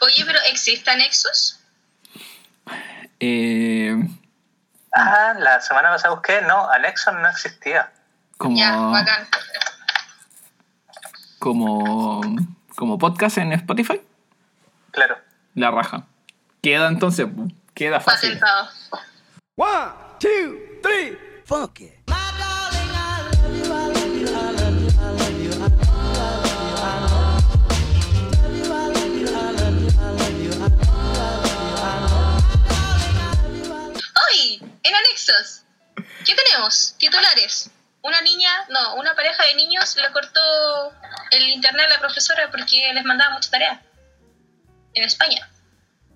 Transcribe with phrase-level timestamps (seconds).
[0.00, 1.58] Oye, pero ¿existe Nexus?
[3.20, 3.96] Eh,
[4.92, 7.92] Ah, la semana pasada busqué, no, Anexo no existía.
[8.38, 9.28] como, Ya, bacán.
[11.38, 12.20] como,
[12.74, 14.00] como podcast en Spotify,
[14.90, 15.16] Claro.
[15.54, 16.06] la raja.
[16.62, 17.26] Queda entonces,
[17.74, 18.38] queda fácil.
[18.38, 18.70] Patentado.
[19.56, 21.99] One, two, three, funk it.
[36.24, 36.94] ¿Qué tenemos?
[36.98, 37.70] Titulares.
[38.02, 40.92] Una niña, no, una pareja de niños le cortó
[41.30, 43.82] el internet a la profesora porque les mandaba mucha tarea.
[44.94, 45.48] En España.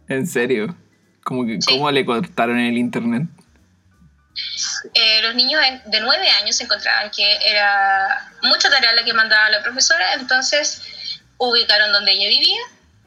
[0.09, 0.77] En serio.
[1.23, 1.73] Como que, Sí.
[1.73, 3.29] ¿Cómo le cortaron el internet?
[4.95, 9.63] Eh, los niños de 9 años encontraban que era mucha tarea la que mandaba la
[9.63, 10.83] profesora, entonces
[11.39, 12.61] ubicaron donde ella vivía,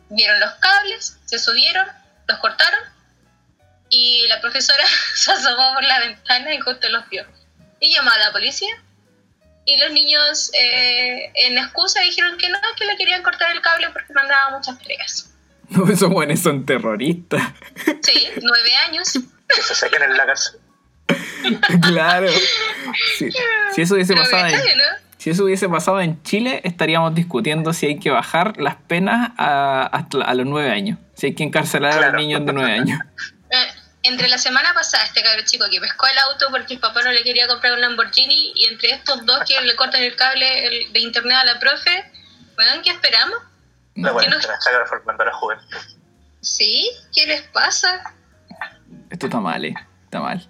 [0.09, 1.85] vieron los cables, se subieron,
[2.27, 2.79] los cortaron
[3.89, 4.83] y la profesora
[5.15, 7.25] se asomó por la ventana y justo los vio.
[7.79, 8.75] Y llamó a la policía
[9.65, 13.89] y los niños eh, en excusa dijeron que no, que le querían cortar el cable
[13.91, 15.33] porque mandaba muchas tareas.
[15.69, 17.43] No, esos buenos son terroristas.
[18.01, 19.11] Sí, 9 años.
[19.53, 20.61] Que se saquen en la cárcel.
[21.81, 22.29] claro.
[23.17, 23.29] Si,
[23.75, 24.83] si eso hubiese pasado en, ¿cachai, no?
[25.17, 29.87] si eso hubiese pasado en Chile, estaríamos discutiendo si hay que bajar las penas a,
[29.87, 30.99] hasta a los nueve años.
[31.15, 32.99] Si hay que encarcelar a los niños de nueve años.
[33.49, 33.67] Eh,
[34.03, 37.11] entre la semana pasada, este cabrón chico que pescó el auto porque el papá no
[37.11, 40.99] le quería comprar un Lamborghini, y entre estos dos que le cortan el cable de
[40.99, 42.11] internet a la profe,
[42.57, 43.37] weón, ¿qué esperamos?
[43.95, 45.77] La buena no- que la está transformando a la juventud.
[46.41, 46.89] ¿Sí?
[47.13, 48.13] ¿Qué les pasa?
[49.09, 49.73] Esto está mal, eh.
[50.05, 50.47] Está mal.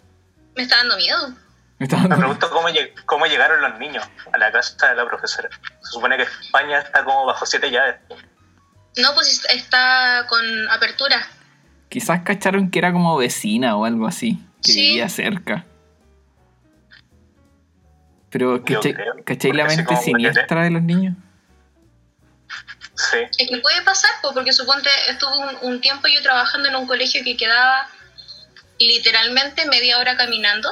[0.55, 1.29] Me está dando miedo.
[1.79, 4.95] Me está Me dando- pregunto cómo, lleg- cómo llegaron los niños a la casa de
[4.95, 5.49] la profesora.
[5.83, 7.95] Se supone que España está como bajo siete llaves.
[8.97, 11.25] No, pues está- está con apertura.
[11.89, 14.39] Quizás cacharon que era como vecina o algo así.
[14.63, 14.81] Que Sí.
[14.89, 15.65] vivía cerca.
[18.29, 21.15] Pero, ¿cachai, creo, ¿cachai la mente siniestra de los niños?
[22.95, 23.17] Sí.
[23.39, 26.87] Es que puede pasar, pues, porque suponte estuve un, un tiempo yo trabajando en un
[26.87, 27.87] colegio que quedaba
[28.79, 30.69] literalmente media hora caminando.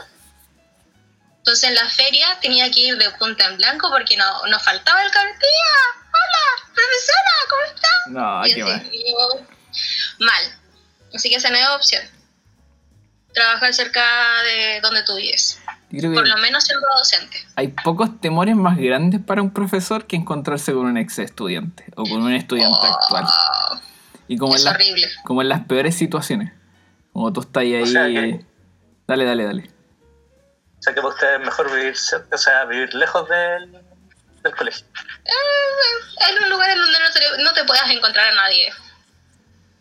[1.38, 5.02] Entonces en la feria tenía que ir de punta en blanco porque no, nos faltaba
[5.04, 5.12] el.
[5.12, 5.22] ¡Tía!
[6.08, 6.74] ¡Hola!
[6.74, 7.36] ¡Profesora!
[7.50, 7.88] ¿Cómo está?
[8.10, 8.90] No, Y qué así, mal.
[8.92, 9.46] y yo,
[10.26, 10.44] mal.
[11.16, 12.04] Así que esa no es opción.
[13.34, 14.04] Trabajar cerca
[14.44, 15.60] de donde tú vives.
[15.92, 17.38] Yo creo que Por lo menos siendo docente.
[17.56, 22.04] hay pocos temores más grandes para un profesor que encontrarse con un ex estudiante o
[22.04, 23.26] con un estudiante actual.
[23.28, 23.80] Oh,
[24.28, 25.08] Y como en, es las, horrible.
[25.24, 26.54] como en las peores situaciones.
[27.14, 27.82] Como tú estás ahí.
[27.82, 28.46] O sea que-
[29.08, 29.72] Dale, dale, dale.
[30.80, 31.94] O sea que para ustedes es mejor vivir,
[32.34, 33.72] o sea, vivir lejos del,
[34.44, 34.86] del colegio.
[35.26, 38.72] Eh, en un lugar en donde no te, no te puedas encontrar a nadie.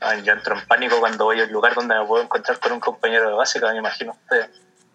[0.04, 2.72] Ay, yo entro en pánico cuando voy a un lugar donde me puedo encontrar con
[2.72, 4.50] un compañero de básica, me imagino ustedes.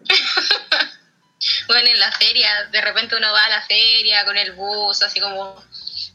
[1.66, 5.20] Bueno, en la feria, de repente uno va a la feria con el bus, así
[5.20, 5.64] como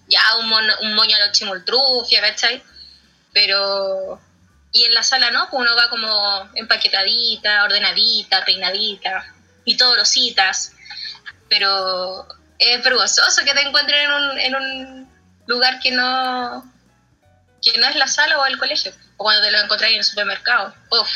[0.07, 2.63] ya un, mono, un moño a los chimultrufia, ¿cachai?
[3.33, 4.21] Pero.
[4.71, 9.25] Y en la sala no, pues uno va como empaquetadita, ordenadita, peinadita,
[9.63, 10.73] y todos los citas.
[11.49, 12.27] Pero
[12.59, 15.09] es vergonzoso que te encuentren en un
[15.47, 16.71] lugar que no.
[17.65, 18.91] Que no es la sala o el colegio.
[19.17, 20.73] O cuando te lo encontrás en el supermercado.
[20.91, 21.09] Uf.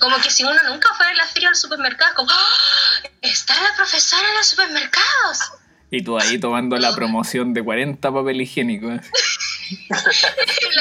[0.00, 3.08] Como que si uno nunca fuera a la feria al supermercado, como, ¡Ah!
[3.22, 5.52] está la profesora en los supermercados.
[5.90, 8.88] Y tú ahí tomando la promoción de 40 papel higiénico.
[8.88, 8.98] la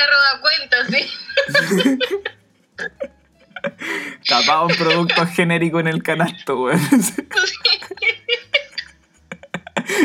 [0.07, 1.11] roba cuenta, sí.
[4.27, 6.79] Tapado un producto genérico en el canasto, weón.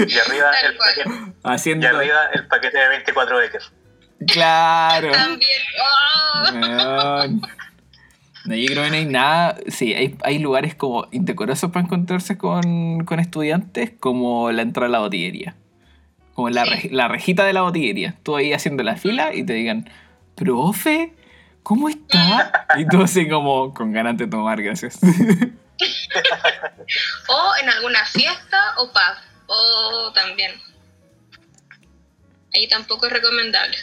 [0.09, 1.89] Y arriba, el paquete, y Haciendo.
[1.89, 3.63] arriba el paquete de 24 Becker.
[4.27, 5.11] Claro.
[5.13, 5.51] También.
[5.83, 7.27] ¡Oh!
[8.47, 9.57] No, yo creo que no hay nada.
[9.69, 14.91] Sí, hay, hay lugares como indecorosos para encontrarse con, con estudiantes, como la entrada a
[14.91, 15.55] la botillería.
[16.35, 16.89] Como la, Sí.
[16.91, 18.15] la rejita de la botillería.
[18.23, 19.91] Tú ahí haciendo la fila y te digan,
[20.37, 21.13] profe,
[21.63, 22.67] ¿cómo está?
[22.79, 24.99] Y tú así como con ganas de tomar, gracias.
[27.29, 29.30] O en alguna fiesta o pub.
[29.53, 30.53] O también.
[32.55, 33.77] Ahí tampoco es recomendable.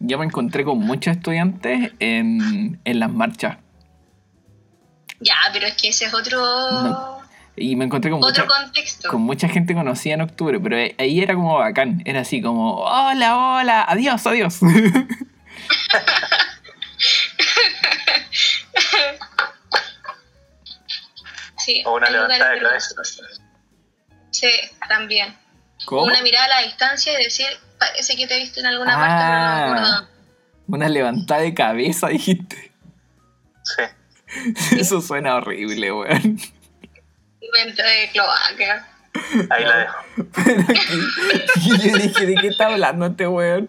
[0.00, 3.58] Yo me encontré con muchos estudiantes en, en las marchas.
[5.20, 6.40] Ya, pero es que ese es otro.
[6.40, 7.22] No.
[7.54, 9.08] Y me encontré con mucha, contexto.
[9.10, 12.02] con mucha gente conocida en octubre, pero ahí- era como bacán.
[12.04, 14.58] Era así como, hola, hola, adiós, adiós.
[21.58, 22.94] Sí, O una levantada de cabeza.
[24.32, 24.50] Sí,
[24.88, 25.36] también.
[25.86, 26.02] ¿Cómo?
[26.02, 27.46] Una mirada a la distancia y decir,
[27.78, 28.98] parece que te he visto en alguna Ah.
[28.98, 29.62] parte, pero no me
[29.96, 30.08] acuerdo.
[30.68, 32.72] Una levantada de cabeza, dijiste.
[33.64, 33.82] Sí.
[34.80, 36.40] Eso suena horrible, weón.
[37.54, 38.88] Venta de cloaca.
[39.50, 39.96] Ahí la dejo.
[40.44, 43.68] Pero que- y yo dije, ¿de qué está hablando este weón?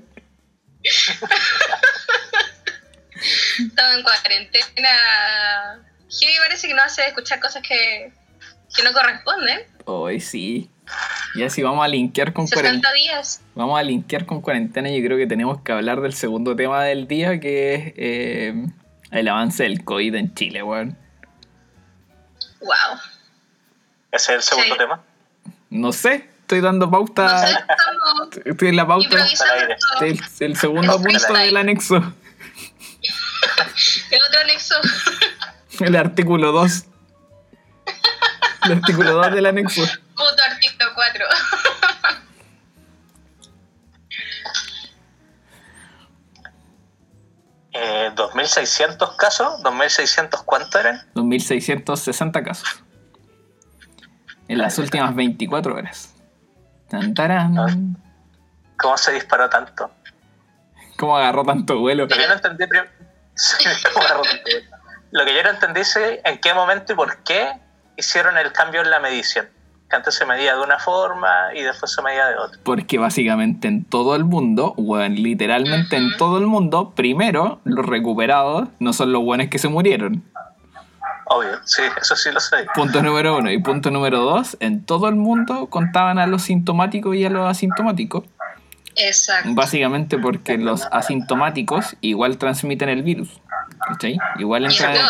[3.60, 4.90] Estaba en cuarentena.
[6.08, 8.14] Sí, parece que no hace escuchar cosas que,
[8.76, 9.60] que no corresponden.
[9.86, 10.70] Hoy sí.
[11.36, 12.94] Y así vamos a linkear con 60 cuarentena.
[12.94, 13.42] días.
[13.56, 14.90] Vamos a linkear con cuarentena.
[14.90, 18.66] Yo creo que tenemos que hablar del segundo tema del día, que es eh,
[19.12, 20.98] el avance del COVID en Chile, weón.
[22.62, 23.00] Wow.
[24.12, 24.80] Ese es el segundo Sí.
[24.80, 25.02] tema.
[25.70, 27.24] No sé, estoy dando pauta.
[27.24, 29.18] No sé, estamos Estoy en la pauta.
[30.02, 31.96] El, el segundo punto del anexo.
[34.12, 34.76] El otro anexo.
[35.80, 36.86] El artículo 2.
[38.66, 39.82] El artículo 2 del anexo.
[40.16, 41.26] Puto artículo 4.
[47.74, 49.62] Eh, 2.600 casos.
[49.64, 51.02] ¿2.600 cuánto eran?
[51.16, 52.84] 2.660 casos.
[54.48, 56.14] En las últimas 24 horas.
[56.90, 57.98] Tan, tarán.
[58.78, 59.90] ¿Cómo se disparó tanto?
[60.98, 62.04] ¿Cómo agarró tanto vuelo?
[62.04, 62.86] Lo que yo no entendí prim-
[63.36, 64.50] Sí, ¿cómo agarró tanto?
[65.12, 67.54] Lo que yo no entendí es en qué momento y por qué
[67.98, 69.48] hicieron el cambio en la medición.
[69.90, 72.60] Que antes se medía de una forma y después se medía de otra.
[72.64, 78.70] Porque básicamente en todo el mundo, bueno, literalmente en todo el mundo, primero los recuperados
[78.80, 80.24] no son los buenos que se murieron.
[81.26, 82.66] Obvio, sí, eso sí lo sé.
[82.76, 83.52] Punto número uno.
[83.52, 87.50] Y punto número dos, en todo el mundo contaban a los sintomáticos y a los
[87.50, 88.26] asintomáticos.
[88.96, 89.50] Exacto.
[89.54, 93.42] Básicamente porque los asintomáticos igual transmiten el virus.
[93.88, 94.18] ¿Cachai?
[94.38, 95.06] Igual Y es entran.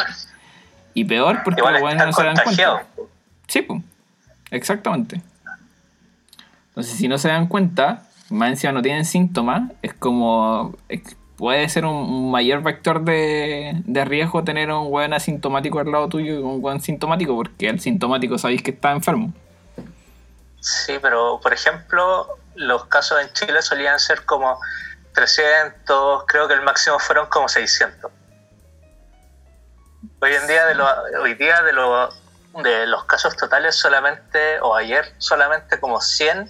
[0.93, 2.85] Y peor porque los buenos no se dan cuenta.
[3.47, 3.81] Sí, pues.
[4.51, 5.21] Exactamente.
[6.69, 10.75] Entonces, si no se dan cuenta, más encima no tienen síntomas, es como.
[11.37, 16.09] puede ser un, un mayor vector de, de riesgo tener un buen asintomático al lado
[16.09, 19.33] tuyo que un buen sintomático, porque el sintomático sabéis que está enfermo.
[20.59, 24.59] Sí, pero por ejemplo, los casos en Chile solían ser como
[25.13, 28.11] 300, creo que el máximo fueron como 600.
[30.21, 30.87] Hoy en día, de lo,
[31.21, 32.09] hoy día de, lo,
[32.63, 36.49] de los casos totales solamente, o ayer solamente como 100,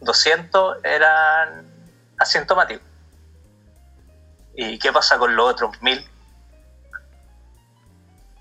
[0.00, 1.66] 200 eran
[2.18, 2.84] asintomáticos.
[4.54, 6.02] ¿Y qué pasa con los otros mil?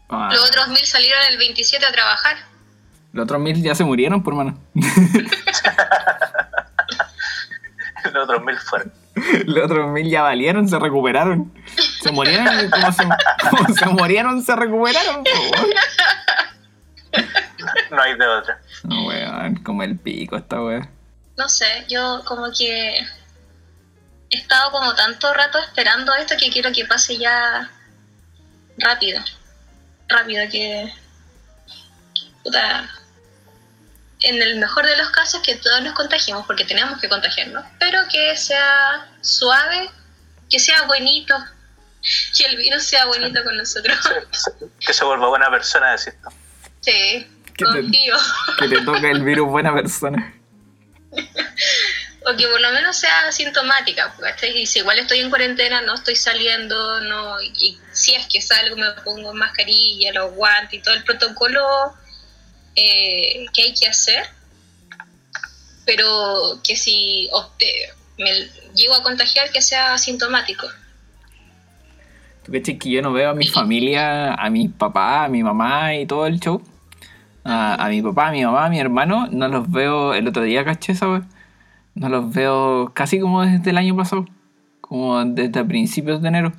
[0.10, 2.38] Ah, Los otros mil salieron el 27 a trabajar.
[3.12, 4.58] los otros mil ya se murieron, por mano.
[8.14, 8.94] Los otros mil fueron.
[9.46, 11.54] Los otros mil ya valieron, se recuperaron.
[12.02, 13.04] Se murieron, como se,
[13.50, 15.24] como se murieron, se recuperaron.
[17.92, 18.62] No hay de otra.
[18.84, 20.90] No, weón, como el pico esta weón.
[21.38, 26.86] No sé, yo como que he estado como tanto rato esperando esto que quiero que
[26.86, 27.70] pase ya
[28.78, 29.22] rápido.
[30.08, 30.92] Rápido, que...
[32.44, 32.90] Puta,
[34.28, 38.00] en el mejor de los casos que todos nos contagiemos, porque tenemos que contagiarnos, pero
[38.12, 39.90] que sea suave,
[40.50, 41.36] que sea bonito,
[42.38, 43.98] que el virus sea bonito con nosotros.
[44.80, 46.30] Que se vuelva buena persona, decís tú.
[46.82, 48.16] Sí, ¿Qué te- confío.
[48.60, 50.34] Que te toca el virus buena persona.
[52.28, 54.12] O que por lo menos sea asintomática.
[54.56, 58.76] Y si igual estoy en cuarentena, no estoy saliendo, no y si es que salgo
[58.76, 61.94] me pongo mascarilla, los guantes y todo el protocolo
[62.76, 64.24] eh, que hay que hacer,
[65.86, 68.32] pero que si opte- me
[68.76, 70.68] llego a contagiar, que sea asintomático.
[72.44, 75.96] ¿Tú cachai que yo no veo a mi familia, a mi papá, a mi mamá
[75.96, 76.62] y todo el show?
[77.44, 80.44] A, a mi papá, a mi mamá, a mi hermano, no los veo, el otro
[80.44, 81.28] día caché weón.
[81.96, 84.26] No los veo casi como desde el año pasado.
[84.82, 86.54] Como desde principios de enero.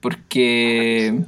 [0.00, 1.20] Porque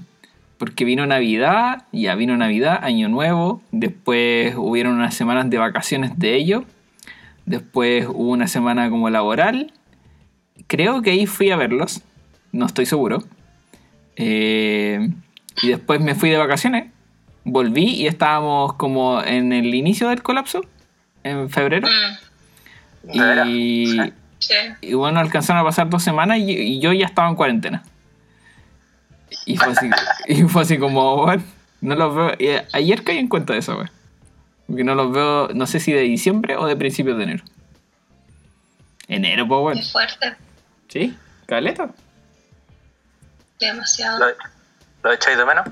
[0.65, 6.37] porque vino Navidad, ya vino Navidad, Año Nuevo, después hubieron unas semanas de vacaciones de
[6.37, 6.65] ellos,
[7.45, 9.75] después hubo una semana como laboral,
[10.67, 12.01] creo que ahí fui a verlos,
[12.53, 13.23] no estoy seguro,
[14.17, 15.11] Eh,
[15.61, 16.87] y después me fui de vacaciones,
[17.45, 20.65] volví y estábamos como en el inicio del colapso,
[21.25, 21.89] en febrero,
[23.03, 24.01] Mm, y,
[24.39, 24.55] sí.
[24.81, 27.83] y bueno, alcanzaron a pasar dos semanas y, y yo ya estaba en cuarentena.
[29.47, 29.91] Y fue así,
[30.29, 31.43] y fue así como, bueno,
[31.81, 32.33] no los veo.
[32.39, 33.89] y ayer caí en cuenta de eso, güey.
[34.67, 37.45] Porque no los veo, no sé si de diciembre o de principios de enero.
[39.09, 39.81] Enero, pues bueno.
[39.81, 40.35] Es fuerte,
[40.89, 41.17] ¿Sí?
[41.47, 41.91] ¿Caleta?
[43.61, 44.19] demasiado.
[44.19, 44.27] ¿Lo,
[45.03, 45.67] lo echáis de menos?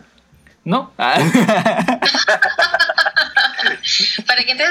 [0.65, 0.93] ¿No?
[0.97, 1.19] Ah.
[4.27, 4.65] Para que te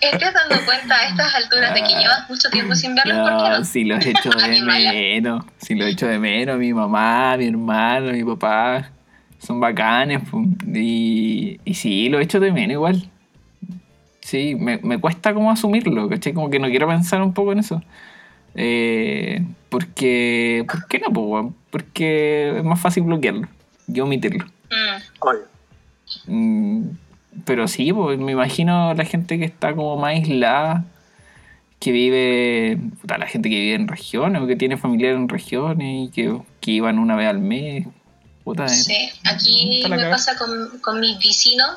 [0.00, 3.48] estés dando cuenta a estas alturas de que llevas mucho tiempo sin verlos, ¿por qué
[3.50, 3.64] No, no?
[3.64, 5.44] si los echo de menos.
[5.58, 6.58] Si los echo de menos.
[6.58, 8.90] Mi mamá, mi hermano, mi papá.
[9.38, 10.22] Son bacanes.
[10.74, 13.08] Y, y sí, los echo de menos igual.
[14.20, 16.32] Sí, me, me cuesta como asumirlo, ¿cachai?
[16.34, 17.82] Como que no quiero pensar un poco en eso.
[18.54, 20.64] Eh, porque...
[20.68, 21.54] ¿Por qué no, po?
[21.70, 23.48] Porque es más fácil bloquearlo
[23.86, 24.44] y omitirlo.
[24.70, 25.18] Mm.
[26.26, 26.90] Mm,
[27.44, 30.84] pero sí, pues, me imagino la gente que está como más aislada,
[31.80, 36.08] que vive, puta, la gente que vive en regiones o que tiene familiares en regiones
[36.08, 37.86] y que, que iban una vez al mes.
[38.44, 41.70] Puta, sí, aquí me pasa con, con mis vecinos.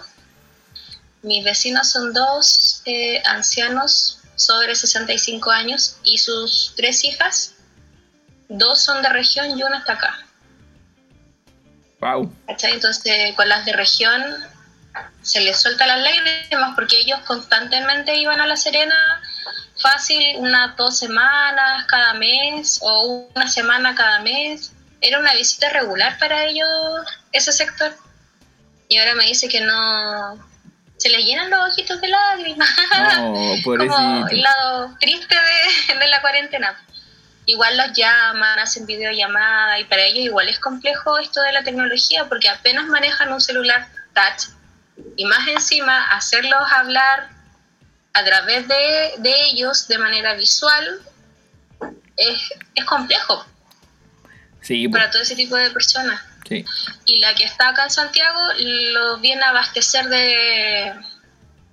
[1.22, 7.54] Mis vecinos son dos eh, ancianos sobre 65 años y sus tres hijas.
[8.50, 10.26] Dos son de región y una está acá.
[12.00, 12.34] wow.
[12.48, 12.74] ¿cachai?
[12.74, 14.22] Entonces, con las de región
[15.22, 19.22] se les suelta las lágrimas porque ellos constantemente iban a La Serena
[19.82, 24.74] fácil unas dos semanas cada mes o una semana cada mes.
[25.02, 26.68] Era una visita regular para ellos
[27.32, 27.96] ese sector.
[28.88, 30.52] Y ahora me dice que no...
[30.98, 32.70] Se les llenan los ojitos de lágrimas.
[33.18, 36.80] No, Como el lado triste de, de la cuarentena.
[37.48, 42.26] Igual los llaman, hacen videollamada y para ellos igual es complejo esto de la tecnología
[42.30, 44.52] porque apenas manejan un celular touch
[45.18, 47.30] y más encima hacerlos hablar
[48.14, 51.00] a través de, de ellos de manera visual
[52.18, 52.40] es,
[52.76, 53.46] es complejo
[54.62, 56.22] Sí, para todo ese tipo de personas.
[56.48, 56.64] sí.
[57.06, 60.94] Y la que está acá en Santiago los viene a abastecer de,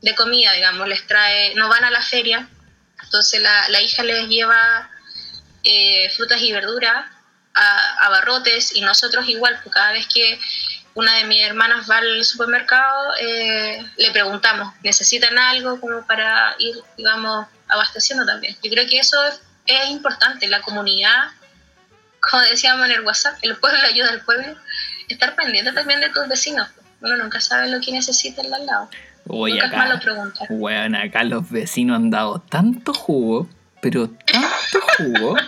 [0.01, 2.49] de comida, digamos, les trae, no van a la feria,
[3.05, 4.91] entonces la, la hija les lleva
[5.65, 7.05] eh, frutas y verduras
[7.55, 10.41] a, a barrotes y nosotros igual, pues cada vez que
[10.99, 16.75] una de mis hermanas va al supermercado, eh, le preguntamos, ¿necesitan algo como para ir,
[16.97, 18.57] digamos, abasteciendo también?
[18.65, 19.17] Yo creo que eso
[19.65, 21.31] es importante, la comunidad,
[22.19, 24.57] como decíamos en el WhatsApp, el pueblo ayuda al pueblo,
[25.09, 26.69] estar pendiente también de tus vecinos.
[27.01, 28.91] Uno nunca sabe lo que necesita el al lado.
[29.25, 30.49] Nunca es malo preguntar.
[30.51, 33.49] weón, acá los vecinos han dado tanto jugo,
[33.81, 35.37] pero tanto jugo.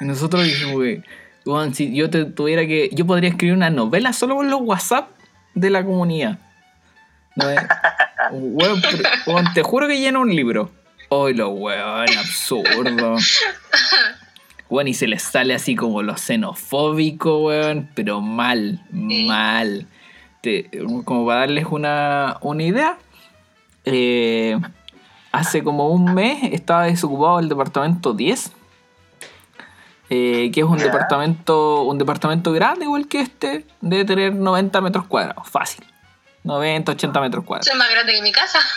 [0.00, 1.04] Y nosotros dijimos,
[1.46, 2.90] weón, si yo te tuviera que.
[2.92, 5.08] Yo podría escribir una novela solo con los WhatsApp
[5.54, 6.38] de la comunidad.
[7.36, 7.60] ¿No es?
[8.32, 10.70] Weón, pero- weón, te juro que llena un libro.
[11.10, 13.16] Hoy lo weón, absurdo.
[14.70, 19.86] Weón, y se les sale así como lo xenofóbico, weón, pero mal, mal.
[20.40, 20.70] Te-
[21.04, 22.98] como para darles una, una idea,
[23.84, 24.58] eh,
[25.32, 28.52] hace como un mes estaba desocupado el departamento 10,
[30.16, 35.06] eh, que es un departamento un departamento grande igual que este, debe tener 90 metros
[35.06, 35.84] cuadrados, fácil.
[36.44, 37.66] 90, 80 metros cuadrados.
[37.66, 38.58] Soy más grande que mi casa.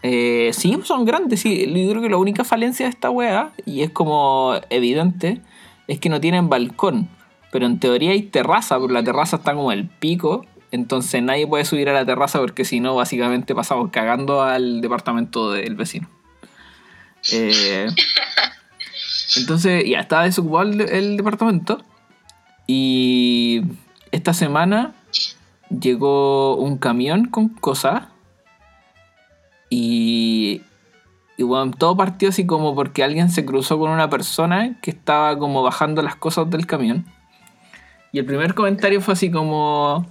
[0.00, 1.66] Eh, sí, son grandes, sí.
[1.66, 5.42] Yo creo que la única falencia de esta wea, y es como evidente,
[5.88, 7.08] es que no tienen balcón.
[7.50, 10.46] Pero en teoría hay terraza, pero la terraza está como el pico.
[10.70, 15.50] Entonces nadie puede subir a la terraza porque si no, básicamente pasamos cagando al departamento
[15.50, 16.08] del vecino.
[17.32, 17.88] Eh,
[19.36, 21.82] entonces, ya estaba desocupado el, el departamento.
[22.66, 23.62] Y
[24.12, 24.94] esta semana
[25.70, 28.04] llegó un camión con cosas.
[29.70, 30.62] Y,
[31.36, 35.38] y bueno, todo partió así como porque alguien se cruzó con una persona que estaba
[35.38, 37.06] como bajando las cosas del camión.
[38.12, 40.06] Y el primer comentario fue así como...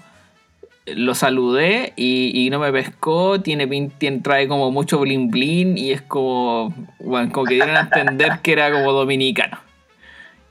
[0.96, 3.67] Lo saludé y, y no me pescó, tiene,
[3.98, 8.39] tiene trae como mucho blin blin y es como, bueno, como que dieron a entender
[8.41, 9.60] que era como dominicano.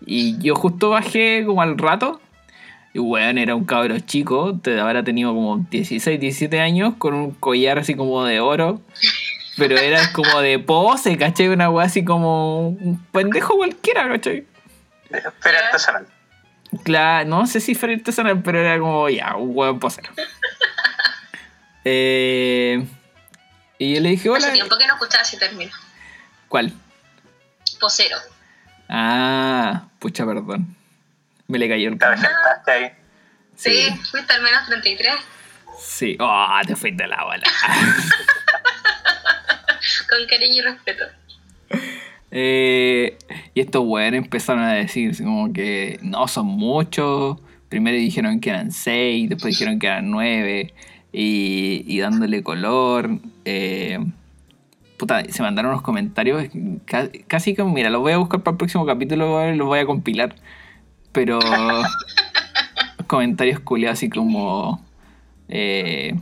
[0.05, 2.21] Y yo justo bajé como al rato
[2.97, 7.31] y bueno, era un cabro chico, te habrá tenido como 16, 17 años, con un
[7.33, 8.81] collar así como de oro.
[9.59, 11.49] Pero era como de pose, ¿cachai?
[11.49, 14.47] Una weá así como un pendejo cualquiera, ¿cachai?
[15.41, 16.07] Feria artesanal.
[16.85, 20.11] Claro, no sé si fue artesanal, pero era como ya, un hueón posero.
[21.89, 22.85] Eh,
[23.79, 24.39] y yo le dije, hola.
[24.39, 25.71] Hace tiempo que no escuchaba ese término.
[26.49, 26.73] ¿Cuál?
[27.79, 28.17] Posero.
[28.89, 30.75] Ah, pucha, perdón.
[31.47, 31.99] Me le cayó el
[32.67, 32.91] ahí.
[33.55, 35.15] Sí, Sí, fuiste al menos 33.
[35.79, 36.17] sí.
[36.19, 37.47] Oh, te fuiste a la bola.
[40.09, 41.05] Con cariño y respeto.
[42.39, 43.17] Eh,
[43.55, 47.39] y estos weones empezaron a decir como que no son muchos.
[47.71, 50.75] Primero dijeron que eran seis, después dijeron que eran nueve.
[51.13, 53.21] Y, y dándole color.
[53.47, 53.99] eh,
[54.99, 56.47] puta, se mandaron unos comentarios.
[56.85, 59.87] ca- Casi que, mira, los voy a buscar para el próximo capítulo, los voy a
[59.87, 60.35] compilar.
[61.13, 61.39] Pero.
[63.07, 64.85] comentarios culiados así como.
[65.49, 66.15] eh,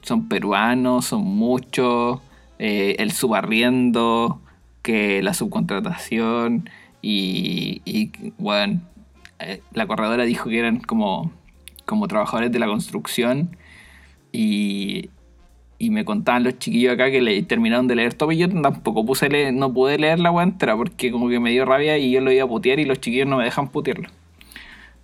[0.00, 2.20] son peruanos, son muchos,
[2.58, 4.40] el subarriendo,
[4.88, 6.70] que la subcontratación
[7.02, 8.80] y, y bueno,
[9.38, 11.30] eh, la corredora dijo que eran como,
[11.84, 13.54] como trabajadores de la construcción
[14.32, 15.10] y,
[15.78, 19.04] y me contaban los chiquillos acá que le terminaron de leer todo y yo tampoco
[19.04, 22.10] puse leer- no pude leer la weá entera porque como que me dio rabia y
[22.10, 24.08] yo lo iba a putear y los chiquillos no me dejan putearlo.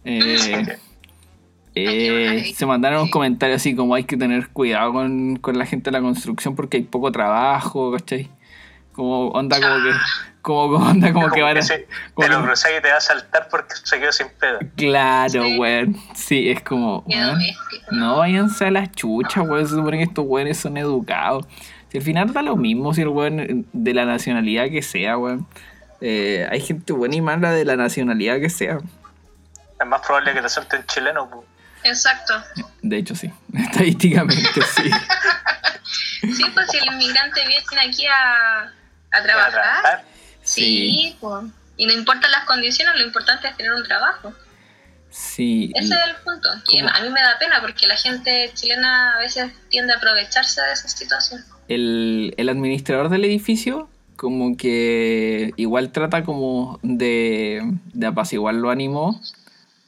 [0.07, 0.65] Eh,
[1.75, 5.91] eh, se mandaron un comentario así como hay que tener cuidado con, con la gente
[5.91, 8.31] de la construcción porque hay poco trabajo, ¿cachai?
[8.95, 9.91] Como onda como que,
[10.41, 11.63] como, como onda como, que van a...
[11.63, 14.29] se- como te lo que- cruzáis y te va a saltar porque se quedó sin
[14.39, 14.59] pedo.
[14.77, 15.59] Claro, Sí.
[15.59, 15.97] weón.
[16.15, 17.01] Sí, es como...
[17.07, 17.39] Weón,
[17.91, 19.67] no váyanse a las chuchas, weón.
[19.69, 21.47] Se supone que estos weones son educados.
[21.91, 25.47] Si al final da lo mismo si el weón de la nacionalidad que sea, weón.
[26.01, 28.79] Eh, hay gente buena y mala de la nacionalidad que sea.
[29.81, 31.29] Es más probable que te suelten chileno.
[31.31, 31.45] pues.
[31.85, 32.35] Exacto.
[32.83, 33.31] De hecho, sí.
[33.55, 34.91] Estadísticamente, sí.
[36.23, 38.73] Sí, pues si el inmigrante viene aquí a,
[39.15, 40.05] a trabajar, trabajar.
[40.43, 41.45] sí, pues.
[41.77, 44.33] Y no importan las condiciones, lo importante es tener un trabajo.
[45.11, 45.73] Sí.
[45.75, 46.49] Ese es el punto.
[46.51, 50.73] A mí me da pena porque la gente chilena a veces tiende a aprovecharse de
[50.73, 51.45] esa situación.
[51.69, 59.35] el, el administrador del edificio como que igual trata como de, de apaciguar los ánimos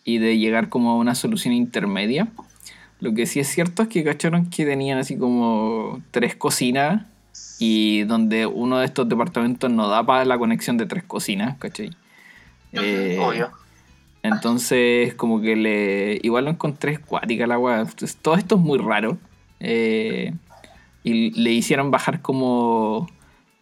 [0.05, 2.29] y de llegar como a una solución intermedia.
[3.01, 7.07] Lo que sí es cierto es que cacharon que tenían así como tres cocinas
[7.59, 11.91] y donde uno de estos departamentos no da para la conexión de tres cocinas, ¿cachai?
[12.73, 13.51] Eh, Obvio.
[14.23, 16.19] entonces, como que le.
[16.23, 17.85] Igual lo encontré escuática la weá.
[18.23, 19.19] Todo esto es muy raro.
[19.61, 20.35] Eh,
[21.03, 23.09] y le hicieron bajar como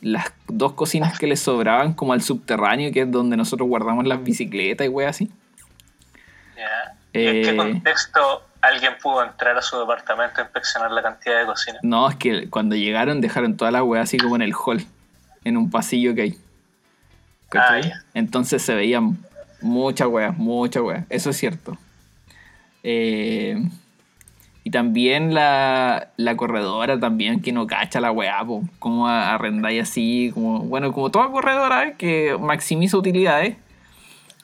[0.00, 4.22] las dos cocinas que le sobraban, como al subterráneo, que es donde nosotros guardamos las
[4.24, 5.30] bicicletas y weá así.
[6.56, 6.96] Ya.
[7.12, 11.40] ¿Y en qué Eh, contexto alguien pudo entrar a su departamento a inspeccionar la cantidad
[11.40, 11.78] de cocina?
[11.82, 14.84] No, es que cuando llegaron dejaron todas las weas así como en el hall,
[15.44, 16.38] en un pasillo que hay.
[17.54, 17.80] Ah.
[18.14, 19.18] Entonces se veían
[19.60, 21.04] muchas weas, muchas weas.
[21.08, 21.76] Eso es cierto.
[22.82, 23.56] Eh,
[24.64, 28.62] y también la, la corredora también que no cacha la weá, po.
[28.78, 33.56] Como arrendáis así, como, bueno, como toda corredora eh, que maximiza utilidades.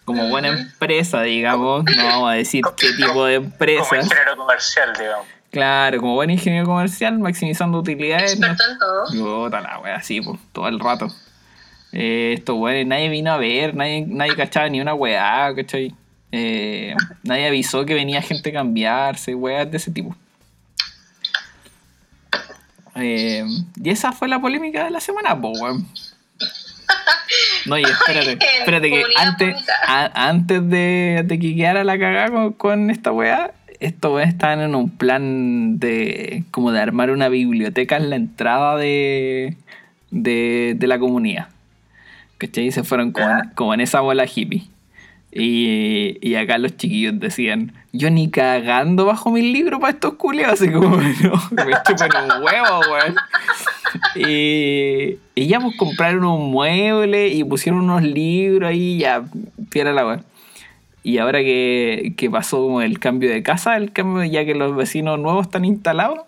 [0.05, 1.85] Como buena empresa, digamos.
[1.85, 4.05] No vamos a decir qué tipo de Como empresas.
[4.05, 5.27] ingeniero comercial, digamos.
[5.51, 8.39] Claro, como buen ingeniero comercial, maximizando utilidades.
[8.39, 8.79] no- Experto en
[9.19, 9.45] todo.
[9.45, 11.09] Puta la wea, así, pues, todo el rato.
[11.93, 15.93] Eh, esto, bueno, nadie vino a ver, nadie, nadie cachaba ni una weá, ¿cachai?
[16.33, 20.15] Eh, nadie avisó que venía gente a cambiarse, weas de ese tipo.
[22.97, 23.45] Eh,
[23.83, 25.87] y esa fue la polémica de la semana, po, weón.
[27.71, 29.57] No, y espérate, espérate que antes,
[29.87, 34.61] a- antes de, de que quedara la cagada con, con esta weá, estos weones estaban
[34.61, 39.57] en un plan de como de armar una biblioteca en la entrada de,
[40.11, 41.49] de, de la comunidad.
[42.37, 42.67] ¿Cachai?
[42.67, 44.65] Y se fueron como, en, como en esa bola hippie.
[45.33, 50.61] Y, y acá los chiquillos decían, yo ni cagando bajo mi libro para estos culiados,
[50.61, 53.17] así como, no, me chupan un huevo, weón.
[54.15, 59.25] Y, y ya pues compraron un mueble y pusieron unos libros ahí, ya,
[59.71, 60.25] fiera la weón.
[61.03, 64.77] Y ahora que, que pasó como el cambio de casa, el cambio, ya que los
[64.77, 66.21] vecinos nuevos están instalados,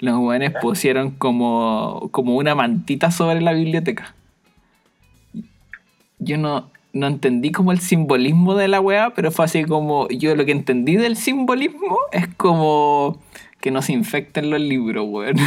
[0.00, 4.14] los weones pusieron como, como una mantita sobre la biblioteca.
[6.18, 10.08] Yo no, no entendí como el simbolismo de la weá, pero fue así como.
[10.08, 13.20] Yo lo que entendí del simbolismo es como
[13.60, 15.36] que no se infecten los libros, weón.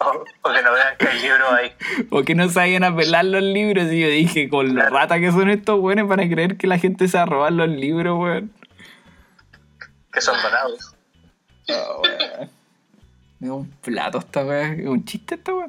[0.00, 0.10] O,
[0.42, 1.72] o que no vean que hay libros ahí.
[2.10, 3.92] o que no sabían apelar los libros.
[3.92, 7.08] Y yo dije, con lo rata que son estos weones para creer que la gente
[7.08, 8.52] se va a robar los libros, weón.
[10.12, 10.94] Que son donados.
[11.68, 12.50] Oh, weón.
[13.40, 15.66] Es un plato esta weá, es un chiste esta weá.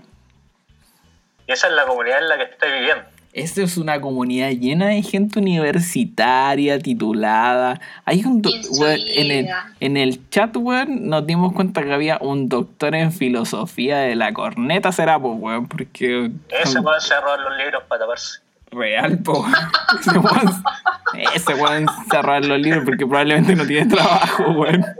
[1.47, 3.03] Y esa es la comunidad en la que estoy viviendo.
[3.31, 7.79] Esta es una comunidad llena de gente universitaria, titulada.
[8.03, 12.49] Hay un weón, en, el, en el chat, weón, nos dimos cuenta que había un
[12.49, 17.21] doctor en filosofía de la corneta, será, pues, weón, porque Ese weón se va a
[17.21, 18.39] robar los libros para taparse.
[18.71, 19.45] real, po.
[21.35, 24.83] Ese weón, se va a robar los libros porque probablemente no tiene trabajo, weón.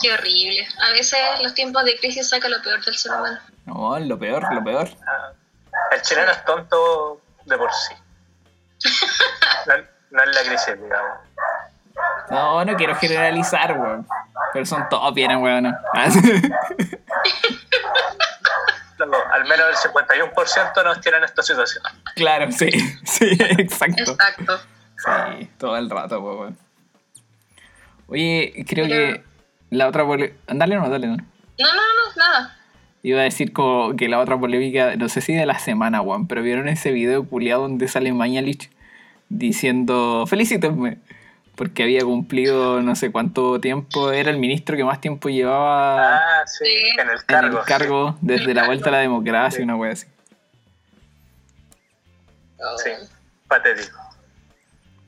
[0.00, 0.66] Qué horrible.
[0.86, 3.38] A veces los tiempos de crisis sacan lo peor del ser humano.
[3.64, 4.88] No, lo peor, lo peor.
[5.06, 5.32] Ah,
[5.92, 7.94] El chileno es tonto de por sí.
[9.66, 9.74] No,
[10.10, 11.18] no es la crisis, digamos.
[12.30, 14.06] No, no quiero generalizar, weón.
[14.52, 15.64] Pero son todos bien, weón.
[18.98, 21.82] Loco, al menos el 51% nos tiene en esta situación.
[22.14, 22.70] Claro, sí,
[23.04, 23.28] sí,
[23.58, 24.12] exacto.
[24.12, 24.58] Exacto.
[24.96, 26.58] Sí, todo el rato, weón.
[28.08, 29.24] Oye, creo Pero- que
[29.70, 30.34] la otra pole...
[30.48, 31.16] Dale, no, dale, no.
[31.16, 31.24] No,
[31.58, 32.58] no, no, nada.
[33.02, 36.26] Iba a decir como que la otra polémica, no sé si de la semana, weón,
[36.26, 38.70] pero vieron ese video culiado donde sale Mañalich
[39.28, 40.98] diciendo felicítenme
[41.56, 46.46] porque había cumplido no sé cuánto tiempo, era el ministro que más tiempo llevaba Ah,
[46.46, 46.64] sí,
[47.00, 47.58] en el en cargo.
[47.60, 50.06] el cargo desde la vuelta a la democracia, una wea así.
[52.82, 52.90] Sí,
[53.48, 53.98] patético.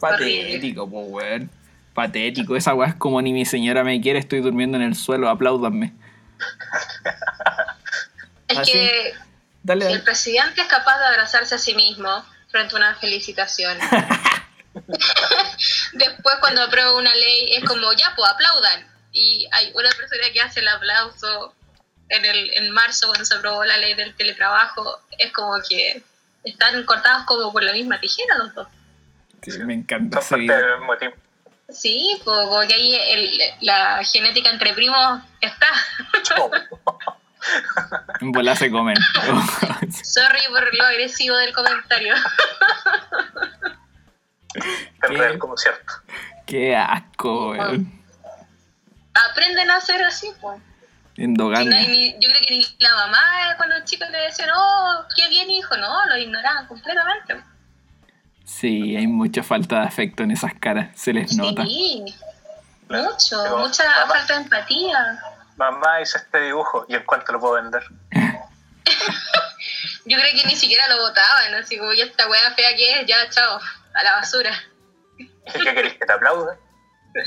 [0.00, 1.50] Patético, po, weón.
[1.98, 5.28] Patético, esa weá es como ni mi señora me quiere, estoy durmiendo en el suelo,
[5.28, 5.94] apláudanme.
[8.46, 9.14] Es ¿Ah, que
[9.64, 10.04] Dale, el dale.
[10.04, 13.76] presidente es capaz de abrazarse a sí mismo frente a una felicitación.
[15.92, 18.86] Después cuando aprueba una ley es como, ya, pues aplaudan.
[19.10, 21.52] Y hay una persona que hace el aplauso
[22.10, 25.00] en, el, en marzo cuando se aprobó la ley del teletrabajo.
[25.18, 26.00] Es como que
[26.44, 28.68] están cortados como por la misma tijera los dos.
[29.42, 31.27] Sí, me encanta Son parte del mismo.
[31.70, 35.66] Sí, porque ahí el- la genética entre primos está.
[38.20, 38.96] En bola se comen.
[40.04, 42.14] Sorry por lo agresivo del comentario.
[45.00, 45.92] Tan como cierto.
[46.46, 47.92] Qué asco, weón.
[49.30, 50.60] Aprenden a hacer así, pues.
[51.16, 51.80] Endogamia.
[51.82, 55.50] ni- yo creo que ni la mamá cuando los chicos le decían, oh, qué bien
[55.50, 57.42] hijo, no, lo ignoraban completamente.
[58.48, 61.62] Sí, hay mucha falta de afecto en esas caras, se les nota.
[61.64, 62.02] Sí,
[62.88, 65.20] mucho, Pero, mucha mamá- falta de empatía.
[65.56, 67.82] Mamá hizo este dibujo y en cuánto lo puedo vender.
[70.06, 73.06] Yo creo que ni siquiera lo votaban, así como ya esta wea fea que es,
[73.06, 73.60] ya chao,
[73.94, 74.50] a la basura.
[75.18, 76.56] ¿Y qué querés que te aplauda?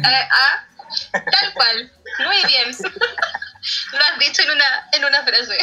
[0.05, 0.65] Ah, ah,
[1.11, 2.71] tal cual, muy bien.
[2.81, 5.57] Lo has dicho en una, en una frase.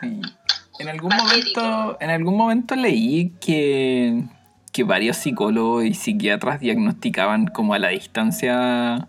[0.00, 0.22] Sí.
[0.78, 1.60] En algún Patético.
[1.60, 4.24] momento, en algún momento leí que,
[4.72, 9.08] que varios psicólogos y psiquiatras diagnosticaban como a la distancia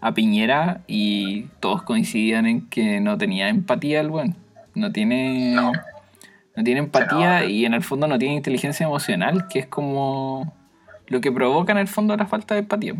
[0.00, 4.36] a Piñera y todos coincidían en que no tenía empatía el buen.
[4.74, 5.52] No tiene.
[5.54, 5.72] No.
[6.54, 7.48] no tiene empatía no.
[7.48, 10.54] y en el fondo no tiene inteligencia emocional, que es como
[11.06, 12.94] lo que provoca en el fondo la falta de empatía.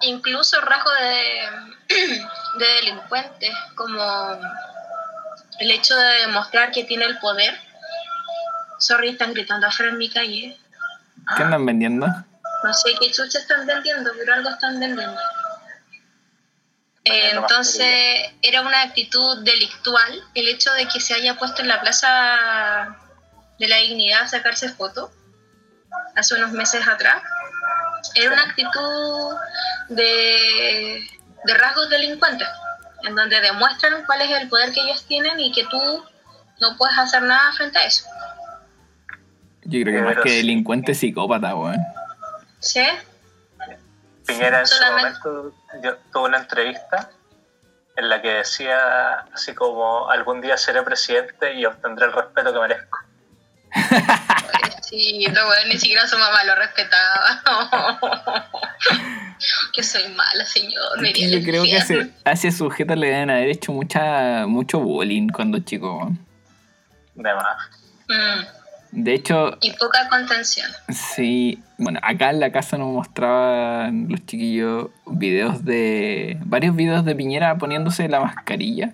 [0.00, 1.94] incluso rasgos de,
[2.58, 3.94] de delincuentes, como
[5.58, 7.58] el hecho de demostrar que tiene el poder.
[8.78, 10.58] Sorry, están gritando afuera en mi calle.
[11.36, 12.06] ¿Qué andan vendiendo?
[12.06, 15.18] No sé qué chucha están vendiendo, pero algo están vendiendo.
[17.04, 21.68] Eh, Vendiendo entonces, era una actitud delictual el hecho de que se haya puesto en
[21.68, 22.96] la plaza
[23.58, 25.10] de la dignidad a sacarse fotos
[26.16, 27.22] hace unos meses atrás.
[28.14, 29.36] Era una actitud
[29.88, 31.06] de,
[31.44, 32.48] de rasgos delincuentes,
[33.04, 35.78] en donde demuestran cuál es el poder que ellos tienen y que tú
[36.60, 38.04] no puedes hacer nada frente a eso.
[39.64, 41.76] Yo creo que más que delincuente, psicópata, weón.
[42.60, 42.84] ¿Sí?
[44.26, 47.10] Piñera en su Solamente- momento dio- tuvo una entrevista
[47.96, 52.58] en la que decía así como algún día seré presidente y obtendré el respeto que
[52.60, 52.98] merezco.
[54.82, 57.42] Sí, no, weón, ni siquiera su mamá lo respetaba.
[59.72, 61.00] que soy mala, señor.
[61.00, 62.04] me yo creo que a infierno.
[62.04, 66.12] ese, a ese sujeto le deben haber hecho mucha, mucho bullying cuando chico.
[67.14, 67.70] De más.
[68.08, 68.44] Mm,
[69.02, 70.70] De hecho, y poca contención.
[70.90, 76.36] sí, bueno, acá en la casa nos mostraban los chiquillos videos de.
[76.44, 78.92] varios videos de Piñera poniéndose la mascarilla.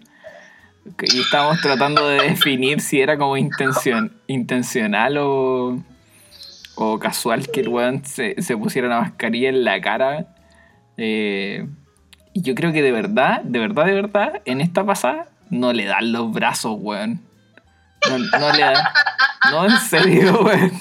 [1.02, 5.82] Y estábamos tratando de definir si era como intención, intencional o,
[6.76, 10.26] o casual que el weón se, se pusiera la mascarilla en la cara.
[10.96, 11.66] Eh,
[12.32, 15.84] y yo creo que de verdad, de verdad, de verdad, en esta pasada no le
[15.84, 17.22] dan los brazos, weón.
[18.08, 18.84] No, no le dan.
[19.50, 20.72] No, en serio, weón.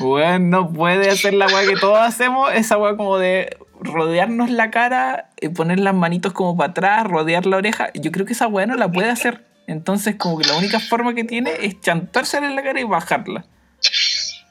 [0.00, 4.70] Weón, no puede hacer la weá que todos hacemos, esa weá como de rodearnos la
[4.70, 7.90] cara, y poner las manitos como para atrás, rodear la oreja.
[7.94, 9.44] Yo creo que esa weá no la puede hacer.
[9.66, 13.44] Entonces, como que la única forma que tiene es chantársela en la cara y bajarla.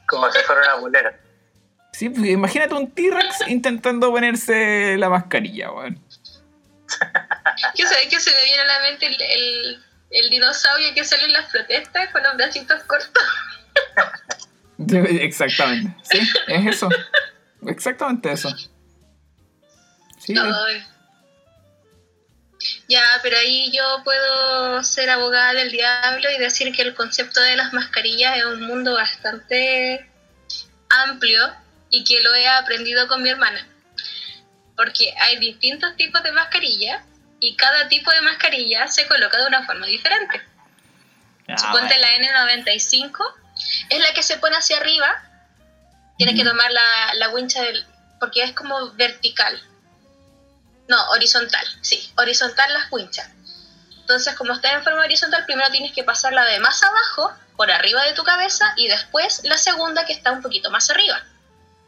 [0.06, 1.20] Como si fuera una bolera.
[1.92, 6.00] Sí, pues, imagínate un T-Rex intentando ponerse la mascarilla, weón.
[7.74, 11.24] ¿Qué sabes que se me viene a la mente el, el, el dinosaurio que sale
[11.24, 13.22] en las protestas con los bracitos cortos?
[15.22, 15.94] Exactamente.
[16.02, 16.18] Sí,
[16.48, 16.88] es eso.
[17.66, 18.54] Exactamente eso.
[20.24, 20.84] Sí, Ay.
[22.88, 27.56] Ya, pero ahí yo puedo ser abogada del diablo y decir que el concepto de
[27.56, 30.08] las mascarillas es un mundo bastante
[30.88, 31.54] amplio
[31.90, 33.66] y que lo he aprendido con mi hermana.
[34.76, 37.02] Porque hay distintos tipos de mascarillas
[37.40, 40.42] y cada tipo de mascarilla se coloca de una forma diferente.
[41.48, 43.18] Ah, Suponte la N95
[43.90, 45.22] es la que se pone hacia arriba.
[46.16, 47.84] Tienes que tomar la, la wincha del.
[48.18, 49.60] porque es como vertical.
[50.88, 53.28] No, horizontal, sí, horizontal las winchas.
[54.00, 58.02] Entonces, como está en forma horizontal, primero tienes que pasarla de más abajo, por arriba
[58.04, 61.22] de tu cabeza, y después la segunda que está un poquito más arriba.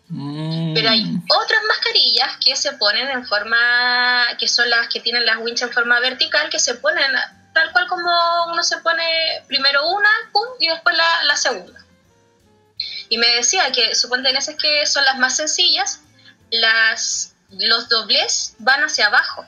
[0.08, 0.72] Mm.
[0.74, 5.38] Pero hay otras mascarillas que se ponen en forma, que son las que tienen las
[5.38, 7.12] winchas en forma vertical, que se ponen
[7.52, 8.10] tal cual como
[8.52, 11.84] uno se pone primero una, pum, y después la, la segunda.
[13.08, 16.00] Y me decía que suponte en esas que son las más sencillas,
[16.50, 19.44] las, los dobles van hacia abajo.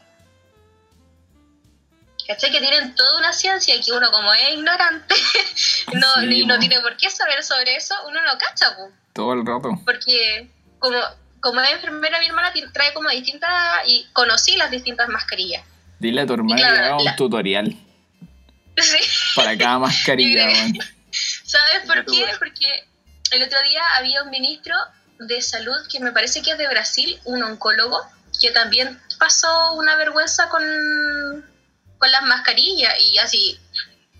[2.27, 2.53] ¿Cachai?
[2.53, 5.15] Que tienen toda una ciencia y que uno como es ignorante
[5.95, 9.33] no, Sí, ni- no tiene por qué saber sobre eso, uno no cacha, pues Todo
[9.33, 9.71] el rato.
[9.87, 10.99] porque como,
[11.41, 13.51] como es enfermera mi hermana trae como distintas
[13.87, 15.65] y conocí las distintas mascarillas.
[15.99, 17.77] Dile a tu hermana claro, que haga un la- tutorial
[18.77, 18.99] Sí.
[19.35, 20.49] para cada mascarilla.
[21.45, 22.27] ¿Sabes por qué?
[22.39, 22.87] Porque
[23.31, 24.75] el otro día había un ministro
[25.19, 28.01] de salud que me parece que es de Brasil, un oncólogo,
[28.41, 30.63] que también pasó una vergüenza con,
[31.99, 33.61] con las mascarillas y así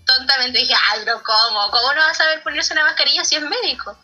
[0.05, 1.69] tontamente dije, ay, pero ¿cómo?
[1.71, 3.97] ¿Cómo no va a saber ponerse una mascarilla si es médico?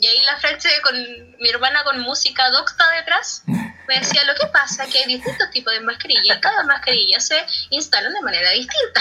[0.00, 0.94] Y ahí la frente con
[1.38, 3.42] mi hermana con música docta detrás
[3.88, 7.18] me decía, lo que pasa es que hay distintos tipos de mascarilla y cada mascarilla
[7.20, 9.00] se instalan de manera distinta.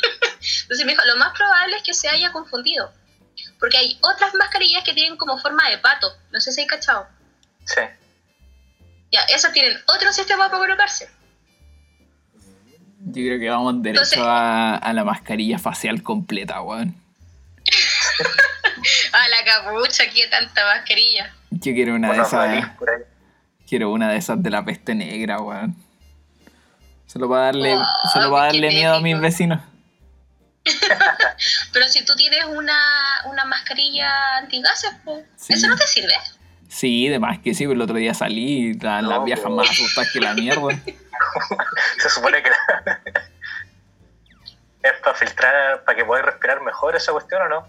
[0.62, 2.92] Entonces me dijo, lo más probable es que se haya confundido.
[3.62, 6.08] Porque hay otras mascarillas que tienen como forma de pato.
[6.32, 7.06] No sé si hay cachado.
[7.64, 7.80] Sí.
[9.12, 11.08] Ya, esas tienen otro sistema para colocarse.
[13.04, 16.96] Yo creo que vamos derecho Entonces- a, a la mascarilla facial completa, weón.
[19.12, 21.32] Ah, la capucha, aquí tanta mascarilla.
[21.50, 22.30] Yo quiero una de esas.
[22.78, 23.02] por ahí.
[23.68, 25.76] Quiero una de esas de la peste negra, weón.
[27.06, 29.60] Solo para darle, Wow, solo para darle miedo a mis vecinos.
[31.72, 32.78] Pero si tú tienes una,
[33.26, 35.54] una mascarilla antigases, pues, Sí.
[35.54, 36.14] ¿eso no te sirve?
[36.68, 39.44] Sí, de más que sí, pero el otro día salí y estaban las No, viejas
[39.44, 39.50] po.
[39.50, 40.62] más asustadas que la mierda.
[41.98, 42.48] Se supone que
[44.82, 47.68] es para filtrar, para que podáis respirar mejor esa cuestión o no.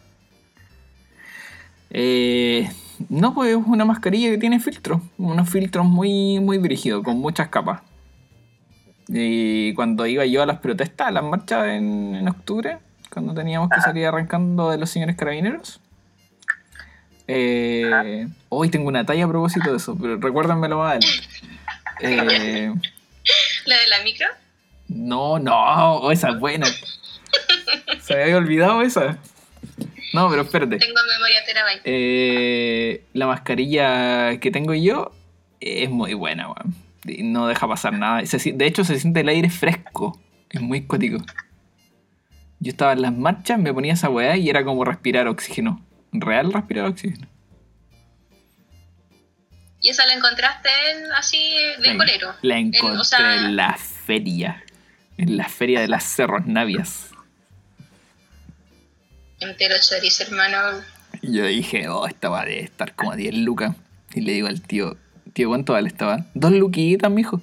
[1.90, 2.72] Eh,
[3.10, 7.50] no, pues es una mascarilla que tiene filtros, unos filtros muy, muy brígidos, con muchas
[7.50, 7.82] capas.
[9.08, 12.78] Y cuando iba yo a las protestas, a las marchas en, en octubre,
[13.10, 15.80] cuando teníamos que salir arrancando de los señores carabineros,
[17.28, 21.28] eh, hoy tengo una talla a propósito de eso, pero recuérdenmelo más adelante.
[22.02, 22.74] Eh,
[23.66, 24.28] La de la micro.
[24.90, 26.66] no, no, oh, esa es buena.
[28.02, 29.18] Se me había olvidado esa.
[30.14, 30.78] No, pero espérate.
[30.78, 31.82] Tengo memoria terabyte.
[31.86, 35.12] Eh, la mascarilla que tengo yo
[35.60, 36.76] es muy buena, weón.
[37.06, 38.26] Y No deja pasar nada.
[38.26, 40.20] Se de hecho, se siente el aire fresco.
[40.50, 41.18] Es muy cuático.
[42.60, 45.84] Yo estaba en las marchas, me ponía esa weá y era como respirar oxígeno.
[46.14, 47.28] Real respirar oxígeno.
[49.82, 52.34] ¿Y esa la encontraste en, así de colero?
[52.42, 54.64] La En- encontré o sea, en la feria.
[55.18, 57.10] En la feria de las Cerros Navias.
[59.40, 60.58] entero chorizo, hermano.
[61.22, 63.76] Yo dije, oh, esta va a estar como a 10 lucas.
[64.14, 64.98] Y le digo al tío,
[65.34, 66.26] tío, ¿cuánto vale esta?
[66.34, 67.42] Dos luquitas, mijo.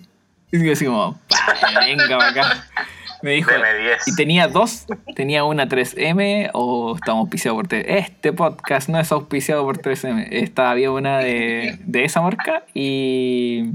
[0.52, 2.64] Y yo así como, "Pa, venga para acá.
[3.22, 4.08] Me dijo, Deme 10.
[4.08, 9.12] y tenía dos, tenía una 3M o estamos auspiciados por 3 Este podcast no es
[9.12, 10.26] auspiciado por 3M.
[10.30, 13.72] Esta, había una de, de esa marca y,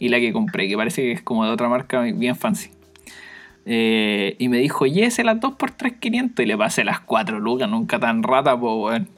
[0.00, 2.70] y la que compré, que parece que es como de otra marca bien fancy.
[3.64, 7.68] Eh, y me dijo, llévese las dos por 3.500 y le pasé las cuatro lucas,
[7.68, 9.08] nunca tan rata, pues, weón.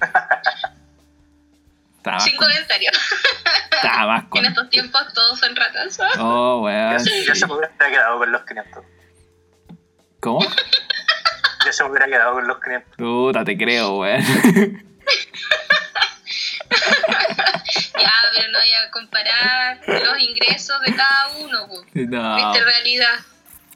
[2.20, 2.36] Sin
[4.28, 5.98] con- En estos tiempos todos son ratas.
[6.18, 6.92] Oh, weón.
[6.92, 8.84] Yo, se- yo se me hubiera quedado con los 500.
[10.20, 10.40] ¿Cómo?
[10.40, 12.96] Yo se me hubiera quedado con los 500.
[12.96, 14.22] Puta, te creo, weón.
[17.98, 21.84] Ya, pero no hay a comparar los ingresos de cada uno, po.
[21.94, 23.14] No, ¿Viste realidad?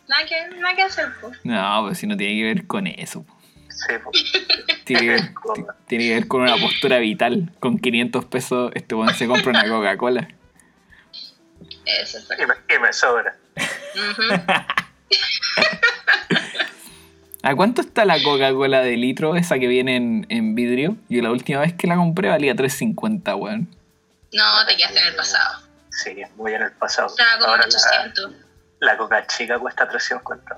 [0.08, 1.30] Nada que, nada que hacer, po.
[1.44, 3.22] no, pues si no tiene que ver con eso.
[3.24, 3.39] po.
[3.86, 4.32] Sí, pues.
[4.84, 5.34] Tiene que,
[5.86, 7.52] tiene que ver con una postura vital.
[7.60, 10.28] Con 500 pesos, este weón se compra una Coca-Cola.
[11.86, 13.36] Eso es Y me, y me sobra.
[17.42, 20.96] ¿A cuánto está la Coca-Cola de litro, esa que viene en, en vidrio?
[21.08, 23.66] Yo la última vez que la compré valía 3.50, weón.
[24.32, 25.62] No, te quedaste en el pasado.
[25.90, 27.08] Sí, muy en el pasado.
[27.08, 28.32] Estaba como en Ahora la, 800.
[28.80, 30.56] la coca chica cuesta 350.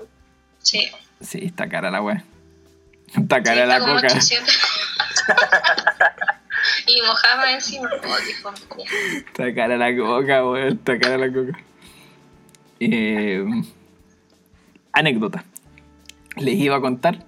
[0.59, 0.91] Sí.
[1.21, 2.32] Sí, está cara la weón.
[3.15, 4.07] Está Sí, cara está la Coca.
[4.07, 4.59] 800.
[6.87, 7.89] y mojaba encima.
[8.05, 8.17] Oh.
[9.27, 10.67] Está cara la Coca, weón.
[10.73, 11.57] Está cara la Coca.
[12.79, 13.45] Eh,
[14.91, 15.43] anécdota.
[16.37, 17.25] Les iba a contar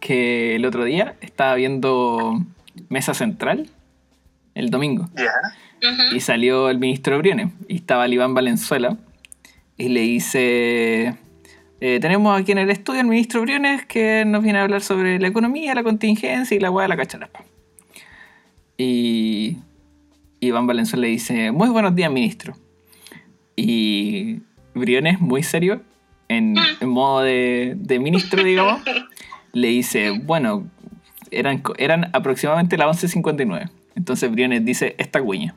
[0.00, 2.40] que el otro día estaba viendo
[2.88, 3.68] Mesa Central
[4.54, 5.32] el domingo Ya.
[5.88, 6.16] Ujú.
[6.16, 8.96] y salió el ministro Briones y estaba el Iván Valenzuela
[9.76, 11.16] y le dice
[11.80, 15.18] eh, tenemos aquí en el estudio al ministro Briones que nos viene a hablar sobre
[15.20, 17.44] la economía, la contingencia y la hueá de la cacharapa.
[18.76, 19.58] Y
[20.40, 22.54] Iván Valenzuela le dice, muy buenos días ministro.
[23.56, 24.40] Y
[24.74, 25.82] Briones, muy serio,
[26.28, 28.82] en, en modo de, de ministro, digamos,
[29.52, 30.68] le dice, bueno,
[31.30, 33.70] eran, eran aproximadamente las 11.59.
[33.96, 35.54] Entonces Briones dice, esta cuña.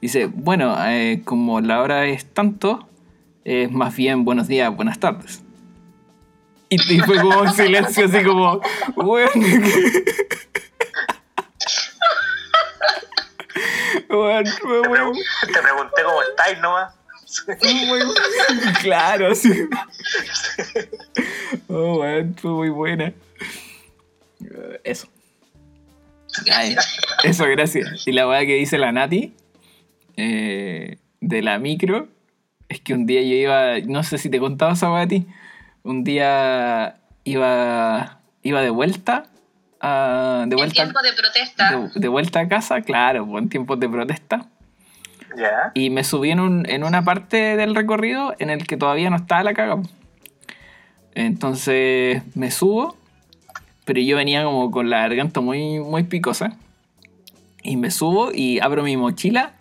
[0.00, 2.88] Dice, bueno, eh, como la hora es tanto,
[3.44, 5.42] es más bien buenos días, buenas tardes.
[6.68, 8.60] Y, y fue como un silencio así como,
[8.96, 9.30] bueno,
[14.08, 16.94] Bueno, muy- pregun- te pregunté cómo estáis nomás.
[18.82, 19.50] claro, sí.
[21.68, 23.12] Oh, bueno, fue muy buena.
[24.84, 25.08] Eso.
[26.52, 26.76] Ay,
[27.24, 28.06] eso, gracias.
[28.06, 29.34] Y la weá que dice la Nati
[30.16, 32.08] eh, de la micro
[32.72, 35.26] es que un día yo iba, no sé si te contaba esa a ti,
[35.82, 39.26] un día iba, iba de vuelta
[39.80, 41.70] a, de En vuelta, tiempo de protesta.
[41.94, 44.46] de, de vuelta a casa, claro, pues, en tiempos de protesta.
[45.36, 45.72] Ya.
[45.74, 49.16] Y me subí en, un- en una parte del recorrido en el que todavía no
[49.16, 49.78] estaba la caga.
[51.14, 52.96] Entonces me subo,
[53.84, 56.56] pero yo venía como con la garganta muy, muy picosa.
[57.62, 59.52] Y me subo y abro mi mochila,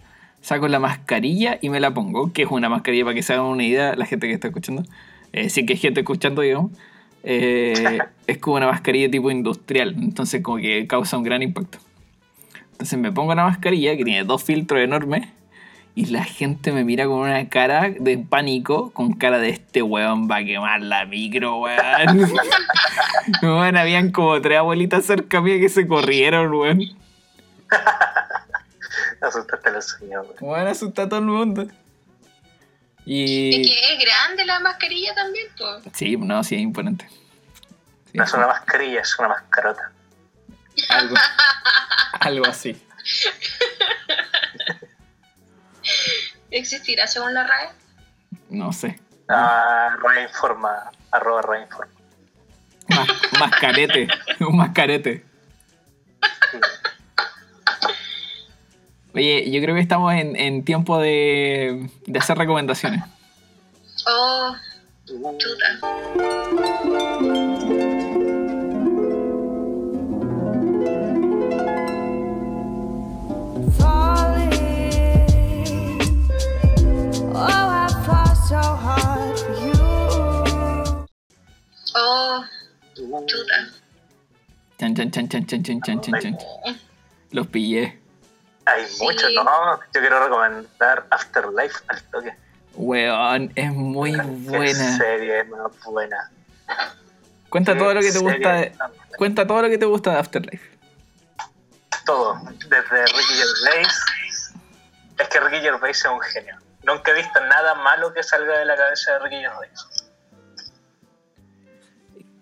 [0.41, 3.45] saco la mascarilla y me la pongo, que es una mascarilla para que se hagan
[3.45, 4.84] una idea la gente que está escuchando.
[5.34, 6.71] Eh, sí que hay gente escuchando, digamos.
[7.23, 11.77] Eh, es como una mascarilla tipo industrial, entonces como que causa un gran impacto.
[12.71, 15.27] Entonces me pongo la mascarilla que tiene dos filtros enormes
[15.93, 20.30] y la gente me mira con una cara de pánico, con cara de este weón
[20.30, 22.32] va a quemar la micro, weón.
[23.43, 26.82] weón, habían como tres abuelitas cerca mía que se corrieron, weón.
[29.22, 30.32] Asustaste a los señores.
[30.42, 31.62] Weón, asusta a todo el mundo.
[31.64, 31.70] Es
[33.06, 33.62] Y...
[33.64, 35.84] que es grande la mascarilla también, pues.
[35.94, 37.08] Sí, no, sí, es imponente.
[37.10, 39.92] Sí, No es una mascarilla, es una mascarota.
[40.90, 41.16] algo,
[42.20, 42.80] algo así.
[46.52, 47.70] ¿Existirá según la RAE?
[48.50, 49.00] No sé.
[49.30, 51.92] Ah, reinforma, arroba reinforma.
[52.90, 53.08] Mas-
[53.40, 54.08] mascarete,
[54.42, 55.26] un mascarete.
[59.13, 63.04] Oye, yo creo que estamos en, en tiempo de, de hacer recomendaciones.
[64.08, 64.56] Oh,
[65.06, 65.80] chuta.
[81.93, 82.43] Oh.
[83.04, 83.56] Oh, chuta.
[84.80, 86.38] Chan, chan, chan, chan, chan, chan, chan, chan, chan.
[87.32, 88.01] Los pillé.
[88.65, 89.04] Hay Sí.
[89.04, 89.80] muchos, ¿no?
[89.93, 92.36] Yo quiero recomendar Afterlife al toque.
[92.76, 94.97] Weón, es muy Qué buena.
[94.97, 96.32] serie más buena.
[97.50, 98.91] Cuenta Qué todo lo que te gusta de, buena.
[99.17, 100.71] cuenta todo lo que te gusta de Afterlife.
[102.06, 104.06] Todo, desde Ricky Gervais.
[105.17, 106.56] Es que Ricky Gervais es un genio.
[106.84, 109.86] Nunca he visto nada malo que salga de la cabeza de Ricky Gervais.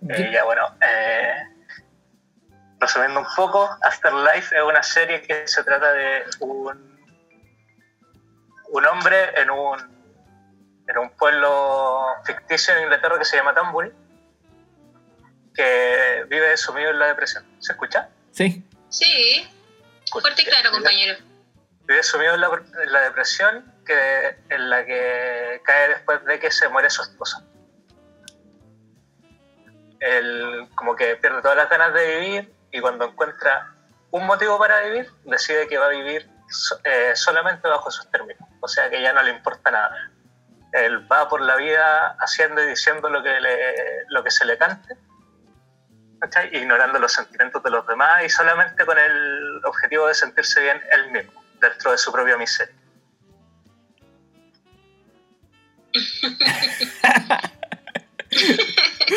[0.09, 1.33] Eh, ya bueno, eh,
[2.79, 6.99] resumiendo un poco, Afterlife es una serie que se trata de un,
[8.69, 9.79] un hombre en un,
[10.87, 13.91] en un pueblo ficticio en Inglaterra que se llama Tambury,
[15.53, 17.45] que vive sumido en la depresión.
[17.59, 18.09] ¿Se escucha?
[18.31, 19.47] Sí, Sí,
[20.11, 21.15] fuerte y claro, compañero.
[21.83, 22.49] Vive sumido en la,
[22.83, 27.43] en la depresión que, en la que cae después de que se muere su esposa.
[29.99, 33.73] Él como que pierde todas las ganas de vivir y cuando encuentra
[34.11, 36.29] un motivo para vivir, decide que va a vivir
[36.83, 38.47] eh, solamente bajo sus términos.
[38.59, 40.11] O sea que ya no le importa nada.
[40.71, 44.57] Él va por la vida haciendo y diciendo lo que, le, lo que se le
[44.57, 44.95] cante,
[46.51, 51.11] ignorando los sentimientos de los demás y solamente con el objetivo de sentirse bien él
[51.11, 52.75] mismo, dentro de su propia miseria.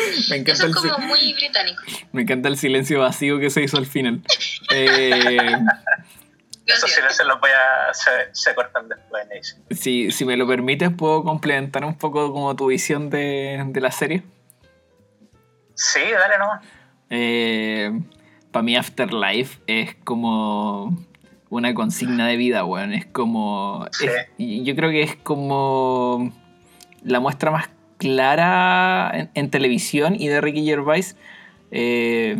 [0.29, 1.81] me encanta, Eso el, es como muy británico.
[2.11, 4.21] me encanta el silencio vacío que se hizo al final.
[4.73, 5.57] Eh,
[6.65, 9.25] Esos silencios los voy a, se, se cortan después
[9.69, 13.81] en si, si me lo permites, ¿puedo complementar un poco como tu visión de, de
[13.81, 14.23] la serie?
[15.75, 17.93] Sí, dale nomás.
[18.51, 20.97] para mí Afterlife es como
[21.49, 22.93] una consigna de vida, weón.
[22.93, 23.85] Es como...
[23.91, 24.05] Sí.
[24.37, 26.31] es- yo creo que es como
[27.03, 31.15] la muestra más clara en, en televisión y de Ricky Gervais
[31.71, 32.39] eh,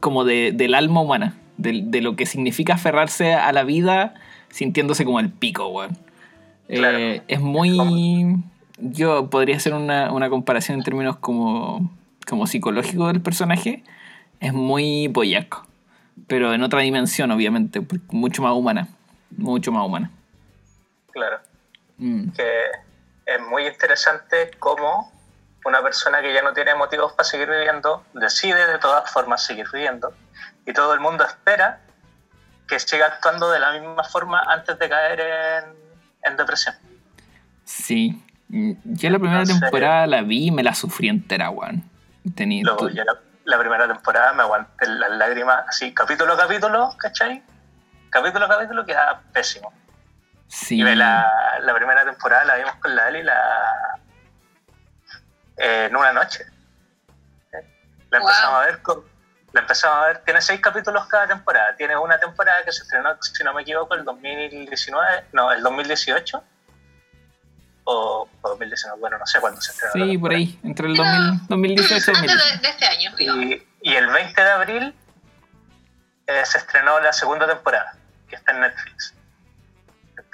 [0.00, 4.14] como de- del alma humana, de, de lo que significa aferrarse a la vida
[4.50, 5.96] sintiéndose como el pico, weón.
[6.68, 6.98] Eh, Claro.
[7.28, 8.36] es muy...
[8.78, 11.90] Yo podría hacer una, una comparación en términos como,
[12.28, 13.82] como psicológico del personaje.
[14.40, 15.66] Es muy boyaco.
[16.26, 17.80] Pero en otra dimensión, obviamente.
[18.10, 18.88] Mucho más humana.
[19.34, 20.10] Mucho más humana.
[21.10, 21.38] Claro.
[21.96, 22.28] Mm.
[22.30, 22.42] que
[23.26, 25.12] es muy interesante cómo
[25.64, 29.66] una persona que ya no tiene motivos para seguir viviendo decide de todas formas seguir
[29.72, 30.14] viviendo
[30.64, 31.80] y todo el mundo espera
[32.68, 35.74] que siga actuando de la misma forma antes de caer en,
[36.22, 36.74] en depresión.
[37.64, 38.22] Sí.
[38.48, 41.82] Mm, Yo la primera Entonces- temporada la vi y me la sufrí entera, weón.
[42.36, 43.14] Tenía, Luego yo la,
[43.44, 47.42] la primera temporada me aguanté las lágrimas así, capítulo a capítulo, ¿cachai?
[48.10, 49.72] Capítulo a capítulo queda pésimo.
[50.48, 50.78] Sí.
[50.80, 54.00] Y ve la, la primera temporada la vimos con la Ali la,
[55.56, 56.44] eh, en una noche.
[58.10, 58.28] La Wow.
[58.28, 59.04] empezamos a ver con,
[59.52, 61.74] la empezamos a ver, tiene seis capítulos cada temporada.
[61.76, 66.42] Tiene una temporada que se estrenó, si no me equivoco, el 2019, no, el 2018.
[67.88, 70.06] O, o 2019, bueno, no sé cuándo se estrenó.
[70.06, 70.58] Sí, por ahí.
[70.64, 72.38] Entre el 2000, 2018 y Antes 2000.
[72.38, 73.44] de, de este año, digamos.
[73.44, 74.94] Y, y el 20 de abril
[76.26, 77.94] eh, se estrenó la segunda temporada,
[78.28, 79.14] que está en Netflix.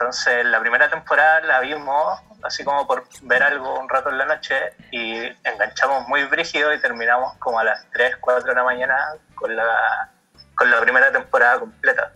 [0.03, 4.25] Entonces, la primera temporada la vimos así como por ver algo un rato en la
[4.25, 4.57] noche
[4.91, 8.97] y enganchamos muy brígido y terminamos como a las 3, 4 de la mañana
[9.37, 10.11] con la,
[10.57, 12.13] con la primera temporada completa.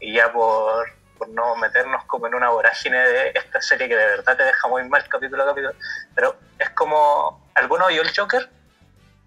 [0.00, 4.06] Y ya por, por no meternos como en una vorágine de esta serie que de
[4.06, 5.74] verdad te deja muy mal capítulo a capítulo,
[6.14, 8.50] pero es como, ¿alguno vio el Joker?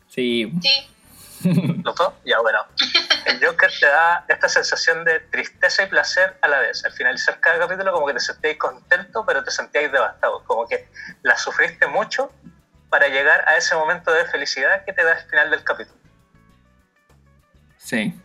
[0.08, 0.54] Sí.
[0.62, 0.97] Sí,
[1.44, 2.14] ¿Los dos?
[2.26, 2.66] Ya, bueno.
[3.26, 6.84] El Joker te da esta sensación de tristeza y placer a la vez.
[6.86, 10.44] Al finalizar cada capítulo como que te sentíais contento, pero te sentíais devastado.
[10.46, 10.90] Como que
[11.24, 12.32] la sufriste mucho
[12.90, 16.00] para llegar a ese momento de felicidad que te da el final del capítulo.
[17.78, 18.20] Sí.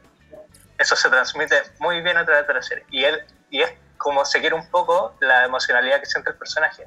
[0.78, 2.84] Eso se transmite muy bien a través de la serie.
[2.90, 6.86] Y, él, y es como seguir un poco la emocionalidad que siente el personaje.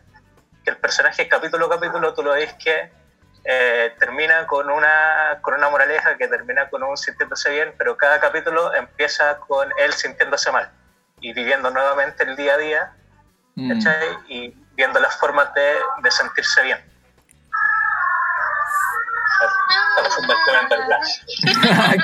[0.64, 2.92] Que el personaje capítulo a capítulo tú lo ves que
[3.46, 8.20] eh, termina con una, con una moraleja, que termina con un sintiéndose bien, pero cada
[8.20, 10.70] capítulo empieza con él sintiéndose mal
[11.22, 12.94] y viviendo nuevamente el día a día
[13.56, 13.72] Mm.
[14.28, 16.78] y viendo las formas de, de sentirse bien.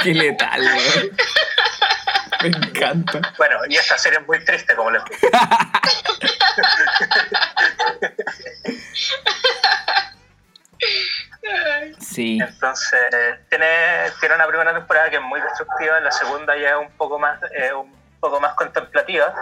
[0.04, 0.62] Qué letal.
[2.42, 3.34] Me encanta.
[3.38, 5.20] Bueno, y esta serie es muy triste, como les digo.
[12.12, 12.40] Sí.
[12.42, 13.00] Entonces,
[13.50, 17.18] tiene, tiene una primera temporada que es muy destructiva, la segunda ya es un poco
[17.18, 19.34] más, eh, un poco más contemplativa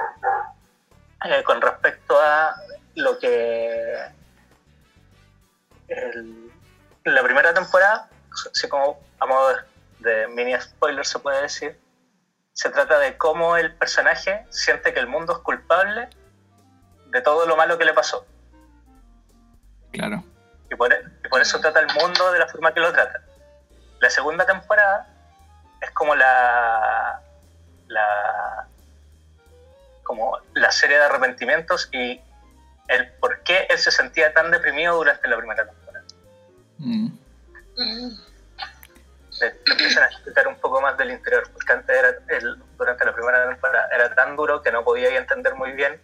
[1.25, 2.55] eh, con respecto a
[2.95, 3.97] lo que
[5.87, 6.51] el-
[7.05, 8.07] la primera temporada,
[8.53, 9.55] así como a modo
[9.99, 11.79] de, mini spoiler se puede decir,
[12.53, 16.09] se trata de cómo el personaje siente que el mundo es culpable
[17.07, 18.25] de todo lo malo que le pasó.
[19.91, 20.23] Claro.
[20.69, 20.93] Y por,
[21.29, 23.21] y por eso trata el mundo de la forma que lo trata.
[23.99, 25.07] La segunda temporada
[25.81, 27.21] es como la,
[27.87, 28.67] la
[30.03, 32.19] como la serie de arrepentimientos y
[32.87, 36.05] el por qué él se sentía tan deprimido durante la primera temporada.
[36.79, 37.09] Mm.
[39.39, 43.05] Le, le empiezan a explicar un poco más del interior, porque antes era, él, durante
[43.05, 46.01] la primera temporada era tan duro que no podía entender muy bien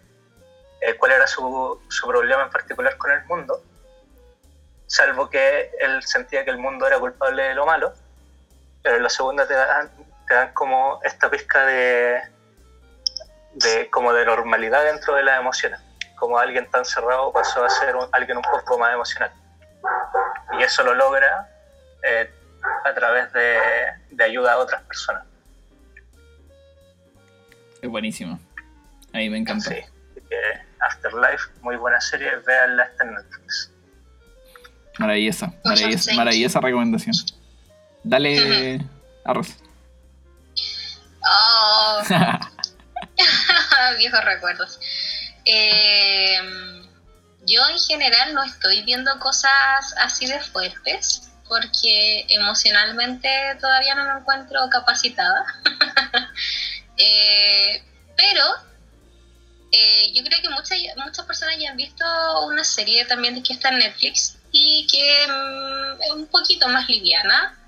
[0.82, 3.64] eh, cuál era su, su problema en particular con el mundo,
[4.88, 7.94] salvo que él sentía que el mundo era culpable de lo malo,
[8.84, 9.90] pero en la segunda te dan,
[10.28, 12.22] te dan como esta pizca de,
[13.54, 15.80] de, como de normalidad dentro de las emociones,
[16.18, 19.32] como alguien tan cerrado pasó a ser un- alguien un poco más emocional.
[20.60, 21.50] Y eso lo logra
[22.04, 22.32] eh,
[22.86, 23.60] a través de,
[24.12, 25.24] de ayuda a otras personas.
[27.82, 28.40] Es buenísimo.
[29.14, 29.70] Ahí me encanta.
[29.70, 29.82] Sí.
[30.80, 33.72] Afterlife, muy buena serie, véanla, en Netflix.
[35.00, 35.54] Maravillosa.
[36.16, 37.16] Maravillosa, recomendación.
[38.04, 38.82] Dale,
[39.24, 39.56] arroz.
[41.28, 42.02] Oh,
[43.98, 44.80] viejos recuerdos.
[45.46, 46.38] Eh,
[47.48, 53.30] yo en general no estoy viendo cosas así de fuertes porque emocionalmente
[53.60, 55.46] todavía no me encuentro capacitada.
[56.98, 57.84] Eh,
[58.16, 58.42] pero
[59.70, 62.06] eh, yo creo que muchas, muchas personas ya han visto
[62.48, 67.60] una serie también que está en Netflix y que mm, es un poquito más liviana,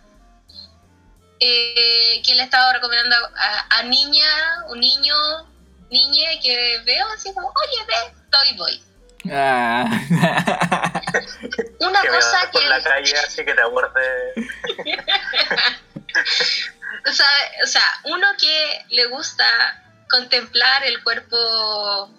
[1.37, 4.25] eh, que le he estado recomendando a, a niña,
[4.69, 5.13] un niño,
[5.91, 8.81] niñe que veo así como, oye, ve, Toy Boy.
[9.29, 9.83] Ah.
[11.81, 13.71] una que cosa veas por que la calle así que te o
[17.11, 17.27] sea,
[17.63, 19.43] o sea, uno que le gusta
[20.09, 22.09] contemplar el cuerpo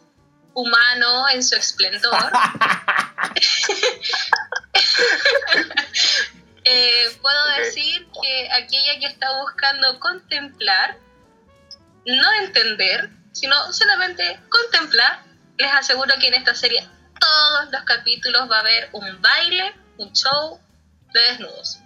[0.58, 2.12] humano en su esplendor,
[6.64, 10.98] eh, puedo decir que aquella que está buscando contemplar,
[12.06, 15.22] no entender, sino solamente contemplar,
[15.58, 16.88] les aseguro que en esta serie
[17.20, 20.60] todos los capítulos va a haber un baile, un show
[21.12, 21.78] de desnudos.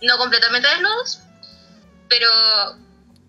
[0.00, 1.20] No completamente desnudos,
[2.08, 2.30] pero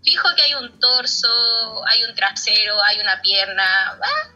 [0.05, 4.29] fijo que hay un torso, hay un trasero, hay una pierna, ah,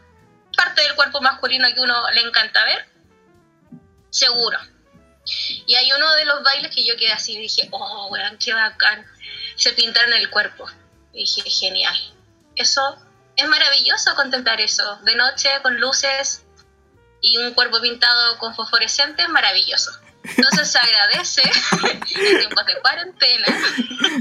[0.60, 2.86] parte del cuerpo masculino que uno le encanta ver,
[4.10, 4.58] seguro.
[5.66, 8.52] Y hay uno de los bailes que yo quedé así y dije, oh, weón, qué
[8.52, 9.06] bacán.
[9.56, 10.66] Se pintaron el cuerpo.
[11.12, 11.96] Y dije, genial.
[12.56, 12.98] Eso
[13.36, 14.96] es maravilloso contemplar eso.
[15.02, 16.44] De noche, con luces
[17.22, 19.92] y un cuerpo pintado con fosforescente, es maravilloso.
[20.22, 21.42] Entonces se agradece
[21.90, 23.46] en tiempos de cuarentena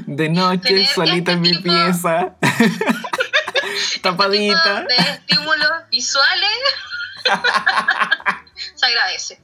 [0.08, 2.36] De noche, solita en este mi tipo- pieza.
[4.02, 4.86] Tapadita.
[4.88, 6.50] tipo de estímulos visuales
[8.76, 9.42] se agradece.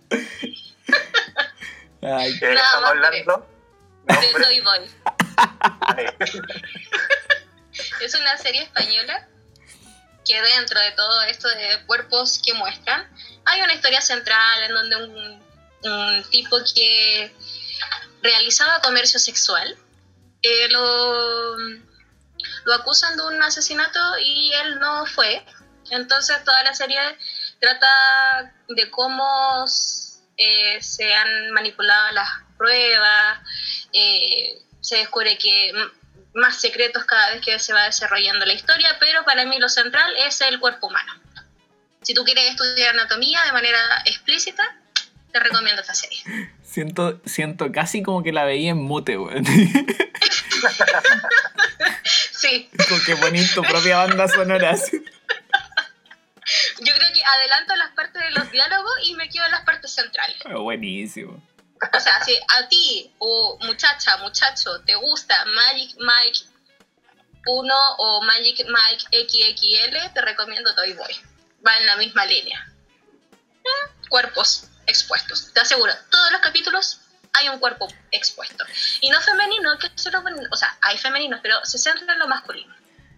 [2.01, 3.47] Ay, ¿De qué Nada estamos más hablando?
[4.05, 4.43] De.
[4.43, 4.91] Toy Boy.
[8.01, 9.27] Es una serie española
[10.25, 13.07] que dentro de todo esto de cuerpos que muestran,
[13.45, 15.44] hay una historia central en donde un,
[15.89, 17.33] un tipo que
[18.21, 19.77] realizaba comercio sexual
[20.41, 21.57] eh, lo,
[22.65, 25.43] lo acusan de un asesinato y él no fue.
[25.89, 26.99] Entonces toda la serie
[27.59, 29.65] trata de cómo
[30.37, 33.39] eh, se han manipulado las pruebas,
[33.93, 35.71] eh, se descubre que
[36.35, 40.13] más secretos cada vez que se va desarrollando la historia, pero para mí lo central
[40.17, 41.13] es el cuerpo humano.
[42.03, 44.63] Si tú quieres estudiar anatomía de manera explícita,
[45.35, 46.17] te recomiendo esta serie.
[46.63, 49.43] siento, siento casi como que la veía en mute, weón.
[52.31, 54.75] Sí, Como que ponís tu propia banda sonora.
[54.75, 54.93] yo
[56.95, 60.37] creo que adelanto las partes de los diálogos y me quedo en las partes centrales.
[60.53, 61.43] Buenísimo.
[61.93, 66.39] O sea, si a ti o muchacha, muchacho, te gusta Magic Mike
[67.45, 71.13] 1 o Magic Mike XXL, te recomiendo Toy Boy.
[71.65, 72.71] Va en la misma línea.
[73.65, 75.51] Eh, Cuerpos expuestos.
[75.53, 76.99] Te aseguro, todos los capítulos
[77.33, 78.63] hay un cuerpo expuesto.
[79.01, 82.73] Y no femenino, que solo, o sea, hay femeninos, pero se centra en lo masculino.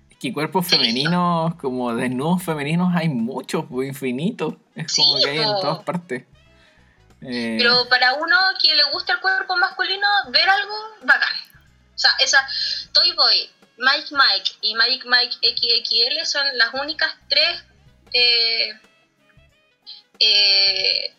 [0.10, 0.72] Es que cuerpos Sí.
[0.76, 4.56] femeninos, como desnudos femeninos, hay muchos, pues, infinitos.
[4.76, 6.24] Es como que hay en todas partes.
[7.22, 11.34] Eh, Pero para uno que le gusta el cuerpo masculino, ver algo bacán.
[11.96, 12.48] O sea, esa
[12.94, 17.64] Toy Boy, Mike Mike y Magic Mike XXL son las únicas tres
[18.14, 18.80] eh,
[20.20, 21.16] eh,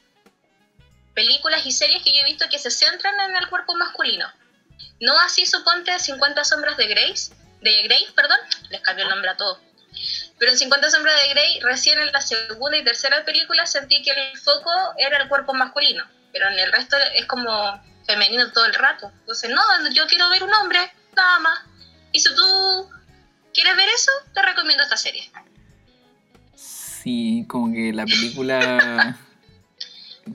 [1.18, 4.24] películas y series que yo he visto que se centran en el cuerpo masculino.
[5.00, 8.38] No así suponte 50 sombras de Grace, de Grey, perdón,
[8.70, 9.58] les cambié el nombre a todos.
[10.38, 14.12] Pero en 50 sombras de Grey, recién en la segunda y tercera película sentí que
[14.12, 17.50] el foco era el cuerpo masculino, pero en el resto es como
[18.06, 19.10] femenino todo el rato.
[19.18, 19.60] Entonces, no,
[19.90, 20.78] yo quiero ver un hombre,
[21.16, 21.58] nada más.
[22.12, 22.88] Y si tú
[23.52, 25.28] quieres ver eso, te recomiendo esta serie.
[26.54, 29.18] Sí, como que la película.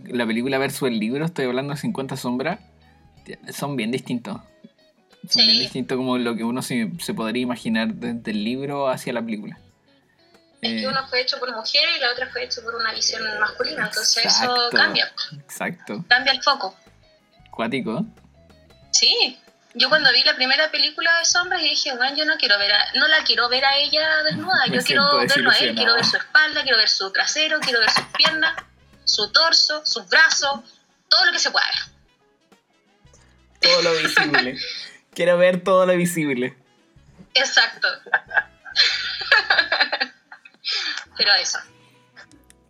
[0.05, 2.59] la película versus el libro, estoy hablando de 50 sombras,
[3.53, 4.37] son bien distintos.
[5.29, 5.47] Son Sí.
[5.47, 9.21] bien distintos como lo que uno se, se podría imaginar desde el libro hacia la
[9.21, 9.57] película.
[10.61, 12.93] Es Eh, que uno fue hecho por mujeres y la otra fue hecho por una
[12.93, 14.67] visión masculina, entonces Exacto.
[14.67, 16.05] eso cambia, Exacto.
[16.09, 16.75] cambia el foco.
[17.51, 18.05] Cuático.
[18.91, 19.39] Sí,
[19.75, 22.71] yo cuando vi la primera película de sombras y dije, bueno, yo no quiero ver
[22.71, 25.95] a, no la quiero ver a ella desnuda, Me yo quiero verlo a él, quiero
[25.95, 28.53] ver su espalda, quiero ver su trasero, quiero ver sus piernas,
[29.13, 30.59] su torso, sus brazos,
[31.07, 31.75] todo lo que se pueda ver.
[33.61, 34.57] Todo lo visible.
[35.13, 36.57] Quiero ver todo lo visible.
[37.35, 37.87] Exacto.
[41.17, 41.59] pero eso,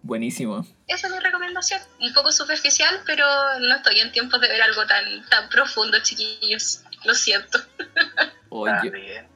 [0.01, 0.67] Buenísimo.
[0.87, 1.81] esa es mi recomendación.
[2.01, 3.25] Un poco superficial, pero
[3.59, 6.81] no estoy en tiempos de ver algo tan, tan profundo, chiquillos.
[7.05, 7.59] Lo siento.
[8.49, 9.29] Oye, bien.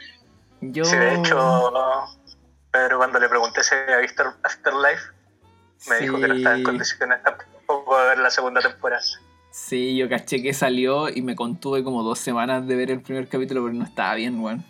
[0.59, 0.83] yo.
[0.83, 1.71] Sí, de hecho,
[2.71, 5.16] Pedro cuando le pregunté si había visto Afterlife,
[5.89, 9.01] me dijo que no estaba en condiciones tampoco de ver la segunda temporada.
[9.51, 13.27] Sí, yo caché que salió y me contuve como dos semanas de ver el primer
[13.27, 14.63] capítulo, pero no estaba bien, weón.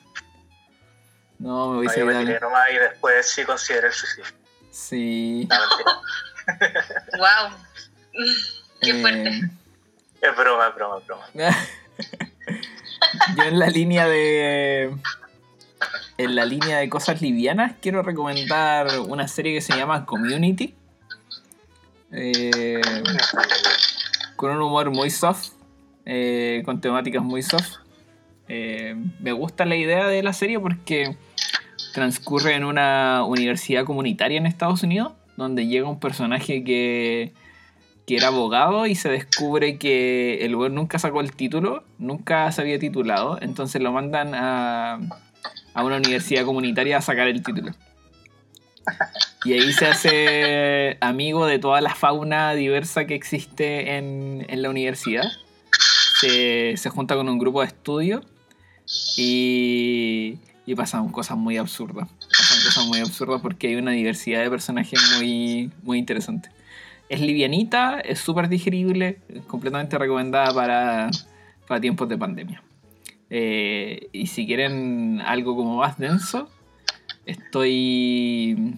[1.39, 2.21] No, me No, hubiese yo me ido.
[2.25, 4.25] tiré nomás y después sí consideré el suicidio.
[4.71, 5.47] Sí.
[5.49, 5.57] No.
[7.17, 7.57] ¡Wow!
[8.81, 9.29] ¡Qué Eh, fuerte!
[10.21, 11.25] Es broma, es broma, es broma.
[13.37, 14.95] Yo en la línea de.
[16.17, 20.73] En la línea de cosas livianas, quiero recomendar una serie que se llama Community.
[22.11, 22.81] Eh,
[24.35, 25.49] con un humor muy soft,
[26.05, 27.77] eh, con temáticas muy soft.
[28.47, 31.17] Eh, me gusta la idea de la serie porque
[31.93, 37.33] transcurre en una universidad comunitaria en Estados Unidos, donde llega un personaje que,
[38.05, 42.61] que era abogado y se descubre que el weón nunca sacó el título, nunca se
[42.61, 44.99] había titulado, entonces lo mandan a,
[45.73, 47.73] a una universidad comunitaria a sacar el título.
[49.45, 54.69] Y ahí se hace amigo de toda la fauna diversa que existe en, en la
[54.69, 55.25] universidad.
[56.19, 58.23] Se, se junta con un grupo de estudio
[59.15, 62.09] y, y pasan cosas muy absurdas.
[62.29, 66.49] Pasan cosas muy absurdas porque hay una diversidad de personajes muy, muy interesante.
[67.07, 71.09] Es livianita, es súper digerible, completamente recomendada para,
[71.67, 72.63] para tiempos de pandemia.
[73.29, 76.49] Eh, y si quieren algo como más denso,
[77.25, 78.75] estoy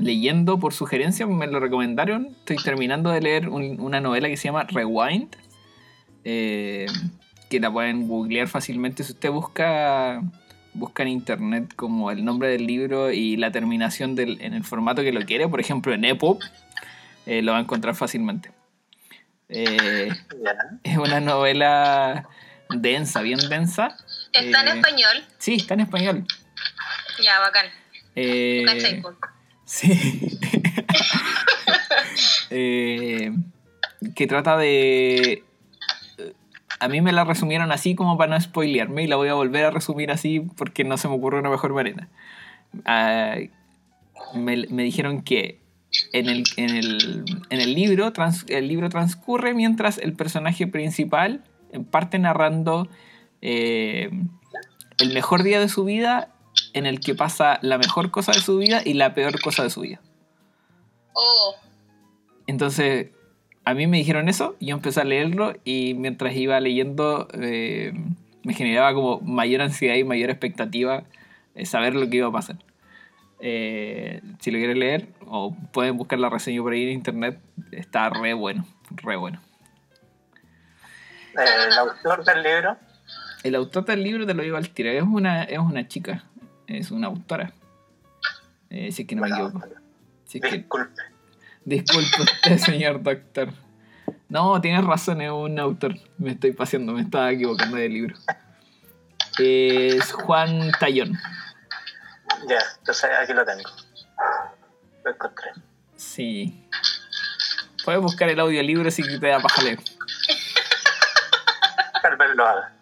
[0.00, 2.28] leyendo por sugerencia, me lo recomendaron.
[2.40, 5.34] Estoy terminando de leer un- una novela que se llama Rewind,
[6.24, 6.86] eh,
[7.48, 10.22] que la pueden googlear fácilmente si usted busca
[10.72, 15.02] busca en internet como el nombre del libro y la terminación del, en el formato
[15.02, 16.38] que lo quiere, por ejemplo en EPUB,
[17.26, 18.52] eh, lo va a encontrar fácilmente.
[19.48, 20.08] Eh,
[20.84, 22.28] es una novela
[22.68, 23.96] densa, bien densa.
[24.32, 25.24] Está en español.
[25.38, 26.24] Sí, está en español.
[27.20, 27.66] Ya, bacán.
[28.14, 29.12] Eh, ¿Cachai, po?
[29.70, 30.38] Sí.
[32.52, 33.32] Eh,
[34.16, 35.44] que trata de...
[36.80, 39.64] A mí me la resumieron así como para no spoilearme y la voy a volver
[39.66, 42.08] a resumir así porque no se me ocurre una mejor manera.
[42.84, 43.36] Ah,
[44.34, 45.60] me, dijeron que
[46.12, 48.12] en el, en el, en el libro
[48.48, 51.44] el libro transcurre mientras el personaje principal
[51.92, 52.88] parte narrando
[53.42, 54.10] eh,
[54.98, 56.34] el mejor día de su vida
[56.72, 59.70] en el que pasa la mejor cosa de su vida y la peor cosa de
[59.70, 60.00] su vida.
[61.12, 61.54] Oh,
[62.46, 63.08] Entonces,
[63.64, 67.92] a mí me dijeron eso, y yo empecé a leerlo y mientras iba leyendo eh,
[68.42, 71.04] me generaba como mayor ansiedad y mayor expectativa
[71.54, 72.56] eh, saber lo que iba a pasar.
[73.40, 77.40] Eh, si lo quieren leer, o pueden buscar la reseña por ahí en internet,
[77.72, 79.40] está re bueno, re bueno.
[81.38, 82.76] Eh, el autor del libro,
[83.42, 86.24] El autor del libro te lo digo al tiro, es una, es una chica,
[86.78, 87.52] es una autora.
[88.70, 89.66] Eh, si es que no me bueno, equivoco.
[90.24, 91.02] Si es que- disculpe.
[91.64, 93.52] Disculpe usted, señor doctor.
[94.28, 95.94] No, tienes razón, es un autor.
[96.18, 98.16] Me estoy paseando, me estaba equivocando de libro.
[99.38, 101.18] Es Juan Tallón.
[102.48, 103.68] Ya, entonces aquí lo tengo.
[105.04, 105.50] Lo encontré.
[105.96, 106.64] Sí.
[107.84, 109.80] Puedes buscar el audiolibro si te da paja leer.
[112.02, 112.72] Tal vez lo haga.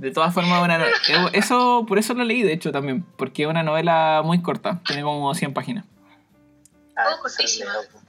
[0.00, 3.04] De todas formas, una no- eh, eso, por eso lo leí, de hecho, también.
[3.16, 4.80] Porque es una novela muy corta.
[4.86, 5.84] Tiene como 100 páginas.
[6.96, 7.22] Ah, Oh,
[7.64, 8.00] lo-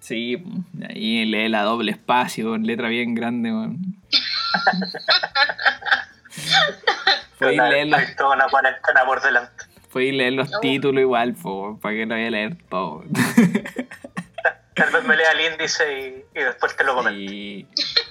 [0.00, 0.42] Sí,
[0.88, 3.52] ahí lee la doble espacio, con letra bien grande.
[3.52, 3.96] weón.
[7.38, 8.00] Podéis leer los
[8.48, 8.64] por
[10.16, 10.60] leer los No.
[10.60, 13.04] títulos igual, po, para que lo vaya a leer todo.
[14.78, 17.20] Tal vez me lea el índice y, y después te lo comento.
[17.20, 17.66] y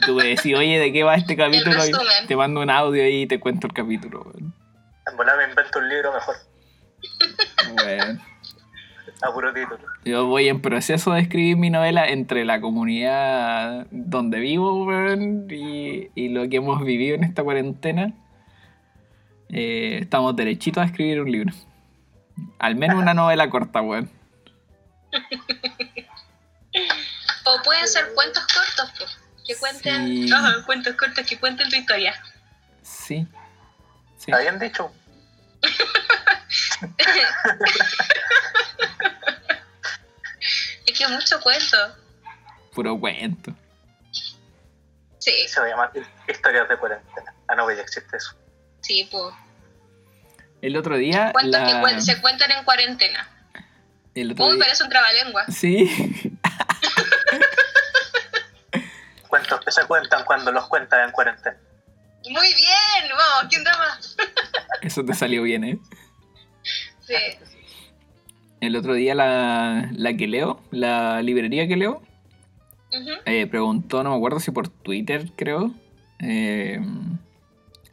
[0.05, 1.77] tú me decís, oye, ¿de qué va este capítulo?
[1.85, 4.21] Y te mando un audio y te cuento el capítulo.
[4.23, 4.53] weón.
[5.09, 6.35] En volar me invento un libro mejor.
[7.83, 8.19] Bueno,
[9.21, 9.79] A puro título.
[10.03, 16.09] yo voy en proceso de escribir mi novela entre la comunidad donde vivo weón, y,
[16.15, 18.13] y lo que hemos vivido en esta cuarentena.
[19.49, 21.53] Eh, estamos derechitos a escribir un libro.
[22.59, 24.09] Al menos una novela corta, weón.
[27.49, 30.27] O pueden ser cuentos cortos, pues, que cuenten.
[30.27, 30.33] Sí.
[30.65, 32.13] Cuentos cortos que cuenten tu historia.
[32.81, 33.25] Sí.
[34.17, 34.31] Sí.
[34.31, 34.91] ¿Está bien dicho?
[40.85, 41.77] Es que mucho cuento.
[42.73, 43.53] Puro cuento.
[45.19, 45.91] Sí, Se va a llamar
[46.27, 47.33] Historias de cuarentena.
[47.47, 48.35] Ah, no, ya existe eso.
[48.81, 49.33] sí, pues.
[50.61, 51.31] El otro día.
[51.33, 53.29] Cuentos que la- se cuentan en cuarentena.
[54.15, 55.45] el otro Uy, día- parece un trabalengua.
[55.47, 55.87] Sí.
[59.27, 61.57] Cuentos que se cuentan cuando los cuentas en cuarentena.
[62.29, 64.17] Muy bien, vamos, ¿quién da más?
[64.81, 65.79] Eso te salió bien, ¿eh?
[67.01, 67.15] Sí.
[68.59, 72.01] El otro día la, la que leo, la librería que leo,
[73.25, 75.71] eh, preguntó, no me acuerdo si por Twitter, creo,
[76.19, 76.81] eh,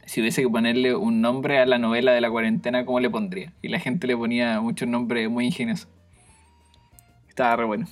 [0.06, 3.52] si hubiese que ponerle un nombre a la novela de la cuarentena, ¿cómo le pondría?
[3.60, 5.88] Y la gente le ponía muchos nombres muy ingeniosos.
[7.28, 7.86] Estaba re bueno.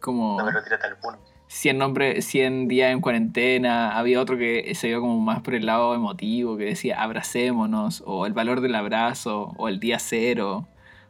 [0.00, 0.38] Es como...
[0.38, 1.18] No me lo al puno.
[1.48, 3.98] 100 nombres, 100 días en cuarentena.
[3.98, 8.24] Había otro que se iba como más por el lado emotivo, que decía abracémonos, o
[8.24, 10.66] el valor del abrazo, o el día cero,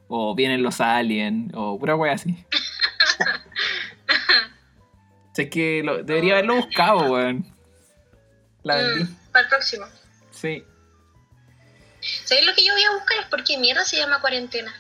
[0.09, 2.45] o vienen los aliens, o pura wea así.
[5.35, 7.47] sé que lo- debería haberlo buscado, weón.
[8.65, 9.05] La vendí.
[9.05, 9.87] Mm, para el próximo.
[10.33, 10.65] Sí.
[12.25, 13.19] ¿Sabéis lo que yo voy a buscar?
[13.21, 14.75] Es por qué mierda se llama cuarentena.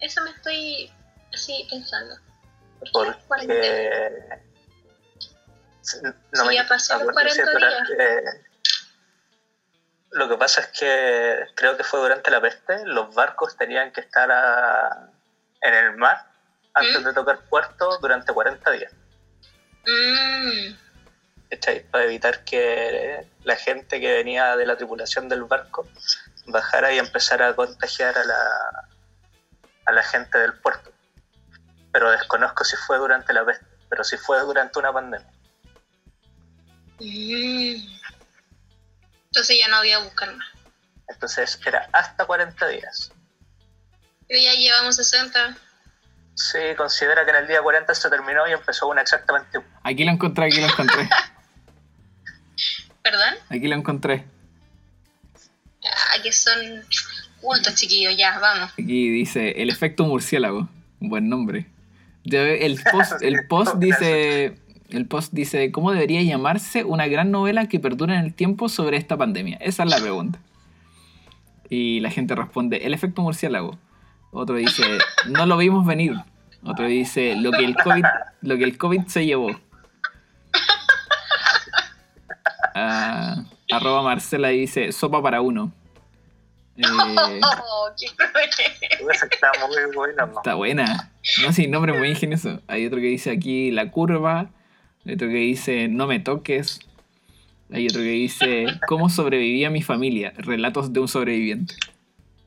[0.00, 0.90] Eso me estoy
[1.32, 2.16] así pensando.
[2.92, 4.10] Porque.
[6.32, 8.44] No Sí, me ya pasé los acuerdo si 40 durante-
[10.12, 14.00] Lo que pasa es que creo que fue durante la peste, los barcos tenían que
[14.00, 15.08] estar a-
[15.60, 16.24] en el mar
[16.74, 17.04] antes ¿Mm?
[17.04, 18.92] de tocar puerto durante 40 días.
[19.86, 20.74] Mm.
[21.90, 25.86] Para evitar que la gente que venía de la tripulación del barco
[26.46, 28.88] bajara y empezara a contagiar a la,
[29.86, 30.90] a la gente del puerto.
[31.94, 35.30] Pero desconozco si fue durante la peste, pero si fue durante una pandemia.
[36.98, 37.94] mm.
[39.26, 40.48] Entonces ya no voy a buscar más.
[41.08, 43.12] Entonces era hasta 40 días.
[44.26, 45.56] Pero ya llevamos 60.
[46.34, 49.80] Sí, considera que en el día 40 se terminó y empezó una exactamente una.
[49.84, 51.08] Aquí lo encontré, aquí lo encontré.
[53.04, 53.34] ¿Perdón?
[53.50, 54.24] Aquí lo encontré.
[55.84, 56.84] Ah, que son
[57.40, 58.16] cultos, chiquillos.
[58.16, 58.72] Ya, vamos.
[58.72, 60.68] Aquí dice el efecto murciélago.
[60.98, 61.70] Un buen nombre.
[62.24, 64.58] El post, el post dice.
[64.90, 68.96] El post dice, ¿cómo debería llamarse una gran novela que perdura en el tiempo sobre
[68.96, 69.56] esta pandemia?
[69.60, 70.38] Esa es la pregunta.
[71.68, 73.76] Y la gente responde, el efecto murciélago.
[74.30, 74.82] Otro dice,
[75.28, 76.14] no lo vimos venir.
[76.62, 78.04] Otro dice, lo que el COVID,
[78.42, 79.50] lo que el COVID se llevó.
[82.74, 85.72] Ah, arroba Marcela dice, sopa para uno.
[86.76, 86.82] Eh,
[87.42, 88.06] Oh, qué.
[89.12, 90.38] Esa está muy buena, ¿no?
[90.38, 91.10] Está buena.
[91.42, 92.60] No, sí, nombre muy ingenioso.
[92.66, 94.50] Hay otro que dice aquí la curva.
[95.06, 96.80] Hay otro que dice no me toques.
[97.72, 100.32] Hay otro que dice cómo sobrevivía mi familia.
[100.36, 101.74] Relatos de un sobreviviente.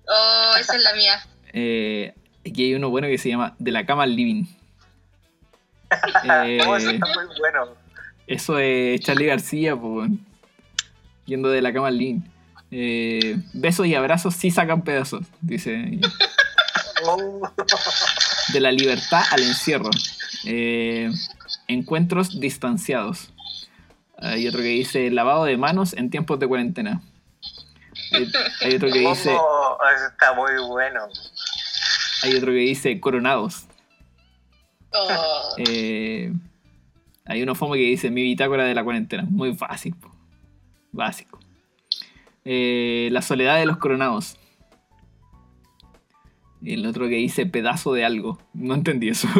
[0.07, 1.19] Oh, esa es la mía.
[1.53, 2.13] Eh,
[2.47, 4.43] aquí hay uno bueno que se llama De la cama al living.
[6.45, 7.67] Eh, Oh, eso está muy bueno.
[8.27, 10.05] eso es Charlie García, po,
[11.25, 12.21] yendo de la cama al living.
[12.71, 15.99] Eh, besos y abrazos sí sacan pedazos, dice.
[18.53, 19.89] De la libertad al encierro.
[20.45, 21.11] Eh,
[21.67, 23.29] encuentros distanciados.
[24.17, 27.01] Hay otro que dice lavado de manos en tiempos de cuarentena.
[28.61, 31.01] Hay, otro que dice, oh, eso está muy bueno.
[32.23, 33.65] hay otro que dice coronados.
[34.91, 36.33] Oh, Eh,
[37.25, 39.23] hay uno fome que dice mi bitácora de la cuarentena.
[39.29, 39.95] Muy fácil.
[39.95, 40.11] po.
[40.91, 41.39] Básico.
[42.49, 44.37] Eh, la soledad de los coronados.
[46.61, 48.39] Y el otro que dice pedazo de algo.
[48.53, 49.27] No entendí eso.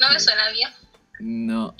[0.00, 0.70] no me suena bien.
[1.20, 1.72] no.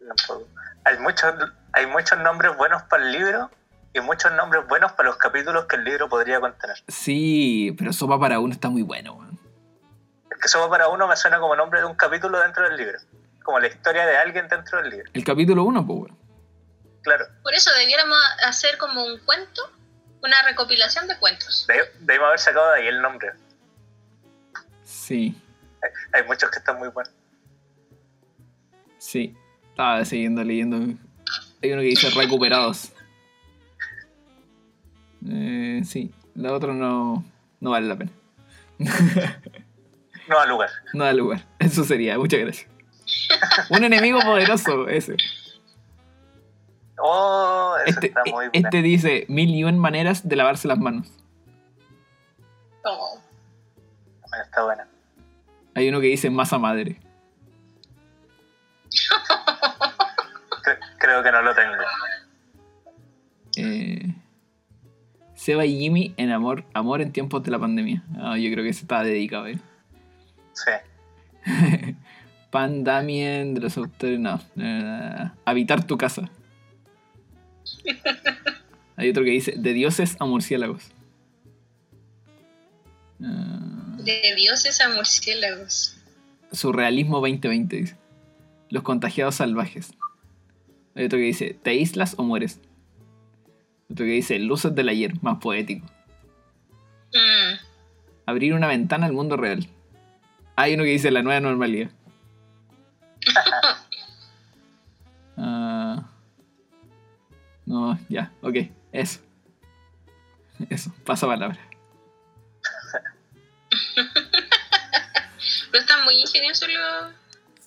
[0.00, 0.48] Tampoco.
[0.84, 1.32] Hay muchos,
[1.74, 3.52] hay muchos nombres buenos para el libro
[3.94, 6.82] y muchos nombres buenos para los capítulos que el libro podría contener.
[6.88, 9.38] Sí, pero sopa para uno está muy bueno, weón.
[10.32, 12.98] Es que solo para uno me suena como nombre de un capítulo dentro del libro.
[13.44, 15.08] Como la historia de alguien dentro del libro.
[15.12, 16.27] El capítulo 1, pues, weón.
[17.16, 17.26] Claro.
[17.42, 19.62] Por eso debiéramos hacer como un cuento,
[20.22, 21.66] una recopilación de cuentos.
[21.66, 23.32] De- Debimos haber sacado de ahí el nombre.
[24.84, 25.34] Sí,
[26.12, 27.12] Hay muchos que están muy buenos.
[28.98, 29.34] sí.
[29.70, 30.76] Estaba siguiendo leyendo.
[31.62, 32.90] Hay uno que dice recuperados.
[35.28, 37.24] Eh, sí, la otra no,
[37.60, 38.10] no vale la pena.
[40.28, 40.70] No al lugar.
[40.92, 41.46] No da lugar.
[41.58, 42.68] Eso sería, muchas gracias.
[43.70, 45.16] Un enemigo poderoso, ese.
[47.00, 48.64] Oh, eso Este, está muy bien.
[48.66, 51.12] este dice mil y un maneras de lavarse las manos.
[52.84, 53.18] Oh,
[54.44, 54.82] Está bueno.
[55.74, 56.98] Hay uno que dice masa madre.
[60.62, 61.74] Cre- creo que no lo tengo.
[63.56, 64.14] Eh,
[65.34, 68.02] Seba y Jimmy en amor, amor en tiempos de la pandemia.
[68.18, 69.58] Ah, yo creo que ese está dedicado, ¿eh?
[70.52, 70.72] Sí.
[72.50, 74.18] Pan Damien de los autores.
[74.18, 74.40] No.
[75.44, 76.28] habitar tu casa.
[78.96, 80.84] Hay otro que dice de dioses a murciélagos.
[83.22, 85.96] Ah, de dioses a murciélagos.
[86.52, 87.96] surrealismo 2020 dice.
[88.70, 89.92] Los contagiados salvajes.
[90.94, 92.60] Hay otro que dice te aíslas o mueres.
[93.90, 95.86] Otro que dice luces del ayer, más poético.
[97.14, 97.54] Mm,
[98.26, 99.66] Abrir una ventana al mundo real.
[100.56, 101.90] Hay uno que dice la nueva normalidad.
[107.68, 108.56] no, ya, ok,
[108.92, 109.20] eso.
[110.70, 111.58] Eso, pasa palabra.
[115.70, 117.12] pero están muy ingeniosos los...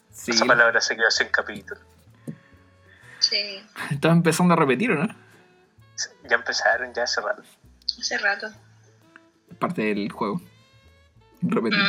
[0.10, 1.80] Sí, Esa palabra se quedó sin capítulo.
[3.20, 5.16] Sí, estaba empezando a repetir, ¿o no?
[6.28, 7.44] Ya empezaron, ya hace rato.
[8.00, 8.52] hace rato.
[9.60, 10.42] Parte del juego.
[11.44, 11.80] Repetir.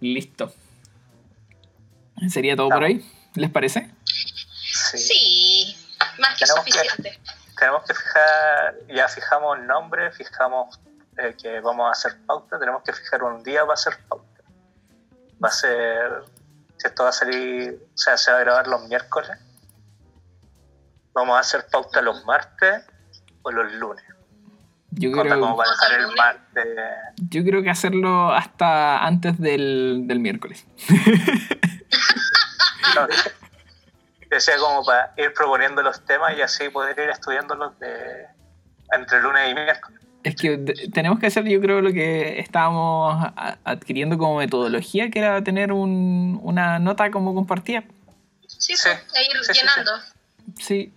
[0.00, 0.52] Listo.
[2.28, 3.02] ¿Sería todo por hoy?
[3.34, 3.90] ¿Les parece?
[4.04, 4.98] Sí.
[4.98, 5.35] Sí,
[6.28, 7.20] más que Tenemos que- suficiente.
[7.58, 10.78] Tenemos que fijar, ya fijamos nombre, fijamos
[11.16, 14.42] eh, que vamos a hacer pauta, tenemos que fijar un día para hacer pauta.
[15.42, 16.10] Va a ser,
[16.76, 19.30] si esto va a salir, o sea, se va a grabar los miércoles.
[21.14, 22.84] Vamos a hacer pauta los martes
[23.42, 24.04] o los lunes.
[24.90, 25.40] Yo creo, el
[27.16, 30.66] yo creo que hacerlo hasta antes del, del miércoles.
[32.94, 33.06] No,
[34.30, 38.26] decía como para ir proponiendo los temas y así poder ir estudiándolos de
[38.92, 40.00] entre lunes y miércoles.
[40.22, 40.58] Es que
[40.92, 43.32] tenemos que hacer, yo creo, lo que estábamos
[43.64, 47.84] adquiriendo como metodología, que era tener un- una nota como compartida.
[48.46, 49.90] Sí, Sí, pues, a ir sí, sí, llenando
[50.58, 50.92] Sí.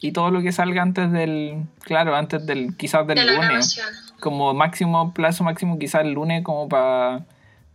[0.00, 3.80] Y todo lo que salga antes del, claro, antes del, quizás del de lunes.
[4.20, 7.24] Como máximo, plazo máximo, quizás el lunes, como para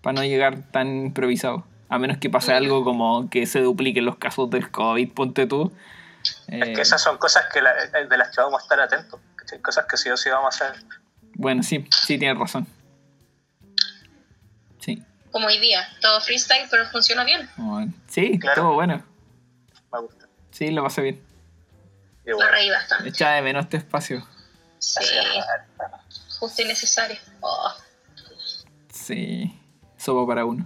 [0.03, 1.65] no llegar tan improvisado.
[1.91, 5.73] A menos que pase algo como que se dupliquen los casos del COVID, ponte tú.
[6.23, 9.19] Es Eh, que esas son cosas que la- de las que vamos a estar atentos.
[9.35, 9.59] ¿cachai?
[9.59, 10.83] Cosas que sí o sí vamos a hacer.
[11.35, 12.65] Bueno, sí, sí tienes razón.
[14.79, 15.03] Sí.
[15.31, 17.49] Como hoy día, todo freestyle, pero funcionó bien.
[17.57, 18.61] Bueno, Sí, Claro.
[18.61, 19.03] estuvo bueno.
[19.91, 20.27] Me gusta.
[20.51, 21.21] Sí, lo pasé bien.
[22.25, 23.09] Y Me bueno, reí bastante.
[23.09, 24.25] Echaba de menos este espacio.
[24.79, 25.03] Sí,
[26.39, 27.17] justo y necesario.
[27.41, 27.73] Oh.
[28.93, 29.59] Sí.
[29.97, 30.65] Sopa para uno.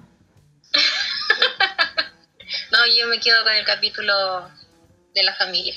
[2.75, 4.49] No, yo me quedo con el capítulo
[5.13, 5.75] de la familia.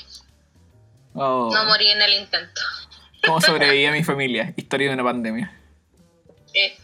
[1.13, 2.61] Oh, No morí en el intento.
[3.25, 4.53] ¿Cómo sobrevivía mi familia?
[4.57, 5.51] Historia de una pandemia.
[6.53, 6.77] Eh,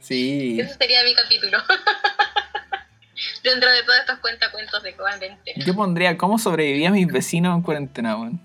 [0.00, 0.58] Sí.
[0.58, 1.58] ese sería mi capítulo.
[3.42, 5.38] Dentro de todos estos cuentacuentos de cuarentena.
[5.64, 8.40] Yo pondría cómo sobrevivía mis vecinos en cuarentena, weón.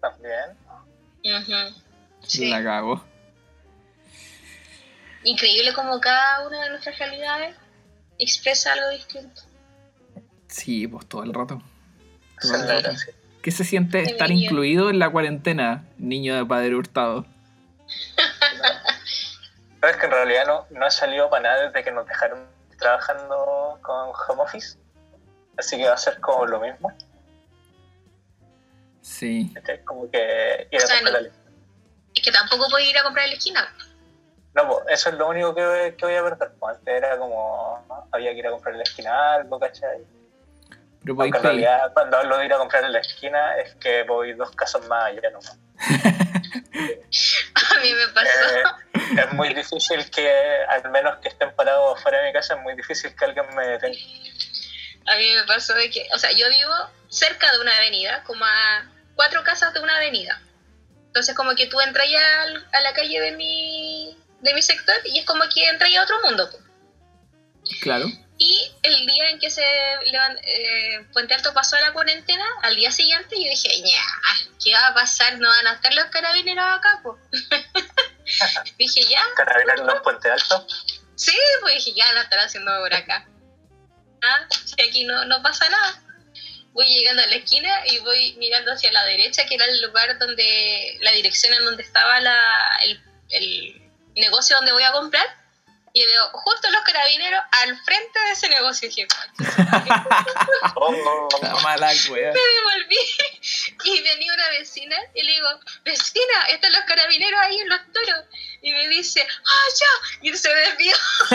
[0.00, 1.74] También.
[2.22, 2.48] Sí.
[2.48, 3.04] La cago.
[5.24, 7.56] Increíble como cada una de nuestras realidades
[8.22, 9.42] expresa algo distinto.
[10.48, 11.62] Sí, pues todo el rato.
[13.42, 17.24] ¿Qué se siente Qué estar incluido en la cuarentena, niño de padre hurtado?
[19.80, 22.46] ¿Sabes que en realidad no, no ha salido para nada desde que nos dejaron
[22.78, 24.76] trabajando con home office?
[25.56, 26.92] Así que va a ser como lo mismo.
[29.00, 29.50] Sí.
[29.54, 29.82] ¿cachai?
[29.84, 31.34] Como que ir a O sea, comprar no- la.
[32.14, 33.74] Es que tampoco puedo ir a comprar la esquina.
[34.54, 36.52] No, pues eso es lo único que, que voy a perder.
[36.58, 40.04] Pues antes era como, había que ir a comprar en la esquina algo, ¿cachai?
[41.02, 44.02] Pero Aunque en realidad cuando hablo de ir a comprar en la esquina es que
[44.02, 45.58] voy dos casas más allá nomás.
[47.70, 48.28] A mí me pasó.
[48.56, 48.62] Eh,
[49.18, 50.30] es muy difícil que,
[50.68, 53.66] al menos que estén parados fuera de mi casa, es muy difícil que alguien me
[53.66, 53.98] detenga.
[55.06, 56.72] A mí me pasó de que, o sea, yo vivo
[57.08, 60.40] cerca de una avenida, como a cuatro casas de una avenida.
[61.06, 62.42] Entonces, como que tú entras ya
[62.72, 66.04] a la calle de mi, de mi sector y es como que entras ya a
[66.04, 66.50] otro mundo.
[67.80, 68.06] Claro.
[68.38, 72.90] Y el día en que se eh, Puente Alto pasó a la cuarentena, al día
[72.90, 74.02] siguiente yo dije, ña,
[74.64, 75.38] ¿qué va a pasar?
[75.38, 77.00] ¿No van a estar los carabineros acá?
[77.02, 77.18] po?".
[78.78, 80.66] dije, ya, Carabineros en Puente Alto.
[81.16, 83.26] Sí, pues dije, ya la estará haciendo por acá.
[84.22, 86.02] Ah, si aquí no, no pasa nada.
[86.72, 90.18] Voy llegando a la esquina y voy mirando hacia la derecha, que era el lugar
[90.18, 93.89] donde, la dirección en donde estaba la, el, el
[94.20, 95.26] negocio donde voy a comprar.
[95.92, 98.86] Y veo justo los carabineros al frente de ese negocio.
[98.86, 99.08] Y dije,
[100.76, 101.38] Oh, oh, oh.
[101.42, 102.32] La mala wea.
[102.32, 102.96] me devolví.
[103.84, 105.48] Y venía una vecina y le digo,
[105.84, 108.24] vecina, están los carabineros ahí en los toros.
[108.62, 109.86] Y me dice, ah, ya.
[110.22, 110.94] Y se desvió.
[111.28, 111.34] se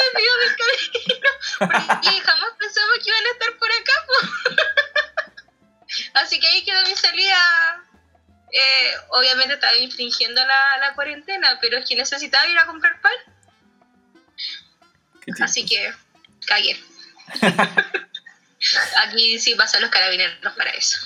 [0.00, 1.30] desvió del camino.
[1.58, 3.92] Porque jamás pensamos que iban a estar por acá.
[6.14, 7.83] Así que ahí quedó mi salida.
[8.56, 13.12] Eh, obviamente estaba infringiendo la, la cuarentena, pero es que necesitaba ir a comprar pan.
[15.42, 15.92] Así que
[16.46, 16.80] cagué.
[19.02, 21.04] Aquí sí pasan los carabineros para eso.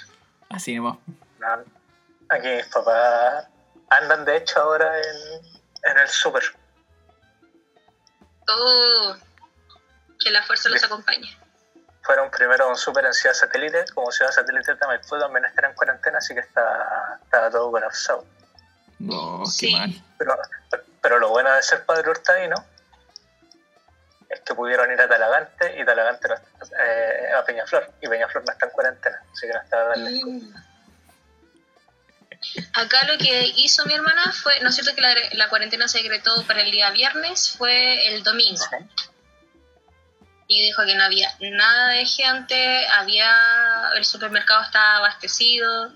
[0.51, 0.99] Así nomás.
[1.39, 1.65] No,
[2.29, 3.47] Aquí mis papás
[3.89, 6.43] andan de hecho ahora en, en el súper.
[8.47, 9.17] Oh,
[10.21, 11.35] que la fuerza los acompañe.
[12.03, 15.67] Fueron primero a un súper en Ciudad Satélite, como Ciudad Satélite de Maipú también está
[15.67, 18.25] en cuarentena, así que está, está todo colapsado.
[18.99, 19.73] No, qué Sí.
[19.73, 19.91] mal.
[20.19, 20.39] Pero,
[21.03, 22.57] pero lo bueno de ser padre hurtadino
[24.31, 28.45] es que pudieron ir a Talagante y Talagante no está- eh, a Peñaflor, y Peñaflor
[28.47, 30.55] no está en cuarentena, así que no está dando Mm.
[32.75, 35.99] Acá lo que hizo mi hermana fue, ¿no es cierto que la, la cuarentena se
[35.99, 37.57] decretó para el día viernes?
[37.59, 38.65] Fue el domingo.
[40.49, 43.31] Y dijo que no había nada de gente, había
[43.95, 45.93] el supermercado estaba abastecido,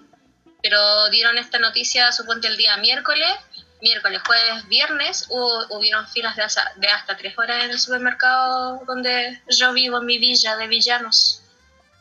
[0.63, 3.33] pero dieron esta noticia, suponte el día miércoles,
[3.81, 8.83] miércoles, jueves, viernes, hubo, hubieron filas de hasta, de hasta tres horas en el supermercado
[8.87, 11.43] donde yo vivo, en mi villa de villanos.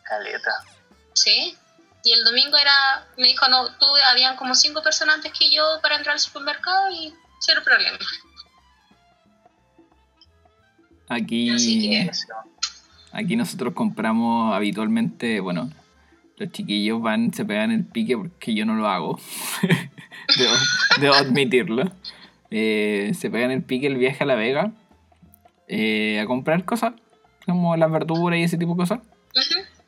[0.03, 0.51] Caleta.
[1.13, 1.57] ¿Sí?
[2.03, 5.79] Y el domingo era, me dijo, no, tú, habían como cinco personas antes que yo
[5.81, 7.97] para entrar al supermercado y cero problema.
[11.14, 11.49] Aquí,
[13.12, 15.70] aquí nosotros compramos habitualmente, bueno,
[16.38, 19.20] los chiquillos van, se pegan el pique porque yo no lo hago.
[20.38, 20.53] debo,
[21.01, 21.91] debo admitirlo.
[22.49, 24.72] Eh, se pegan el pique el viaje a La Vega
[25.68, 26.93] eh, a comprar cosas,
[27.45, 28.99] como las verduras y ese tipo de cosas.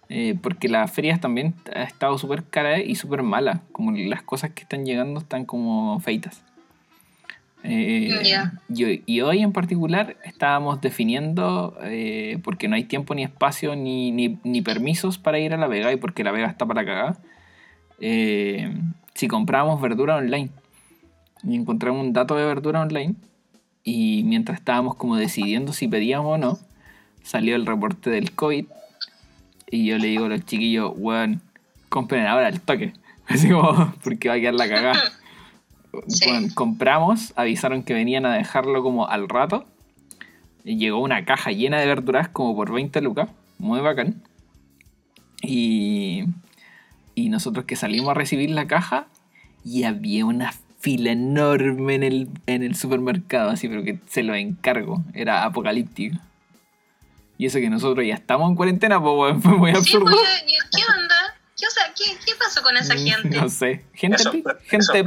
[0.10, 3.62] Eh, porque las ferias también ha estado súper cara y súper mala.
[3.72, 6.44] Como las cosas que están llegando están como feitas.
[7.64, 8.54] Eh, Ya.
[8.68, 13.76] y, hoy- y hoy en particular estábamos definiendo, eh, porque no hay tiempo ni espacio
[13.76, 16.84] ni, ni, ni permisos para ir a La Vega y porque La Vega está para
[16.86, 17.18] cagar,
[18.00, 18.74] eh,
[19.14, 20.50] si comprábamos verdura online.
[21.46, 23.16] Y encontramos un dato de verdura online
[23.84, 26.58] y mientras estábamos como decidiendo si pedíamos o no,
[27.22, 28.66] salió el reporte del COVID
[29.70, 31.42] y yo le digo a los chiquillos, weón,
[31.90, 32.94] compren ahora el toque.
[33.28, 35.00] Así como, porque va a quedar la cagada.
[36.08, 36.30] Sí.
[36.56, 39.66] Compramos, avisaron que venían a dejarlo como al rato.
[40.64, 43.30] Y llegó una caja llena de verduras como por 20 lucas.
[43.60, 44.24] Muy bacán.
[45.42, 46.24] Y,
[47.16, 49.08] y nosotros que salimos a recibir la caja
[49.64, 54.36] y había una fila enorme en el, en el supermercado, así, pero que se lo
[54.36, 55.04] encargo.
[55.14, 56.18] Era apocalíptico.
[57.38, 60.06] Y eso que nosotros ya estamos en cuarentena, pues fue muy Sí, absurdo.
[60.12, 61.16] pues, ¿y ¿qué onda?
[61.64, 63.38] ¿Qué, o sea, ¿qué, qué pasó con esa gente?
[63.40, 63.86] No sé.
[63.94, 65.04] Gente, Esos- pi- gente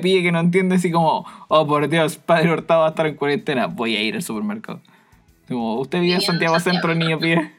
[0.00, 3.14] pide que no entiende así como, oh por Dios, Padre Hurtado va a estar en
[3.14, 4.80] cuarentena, voy a ir al supermercado.
[5.46, 6.88] Como, usted vive en Santiago Santiago.
[6.88, 7.54] Centro, niño pide.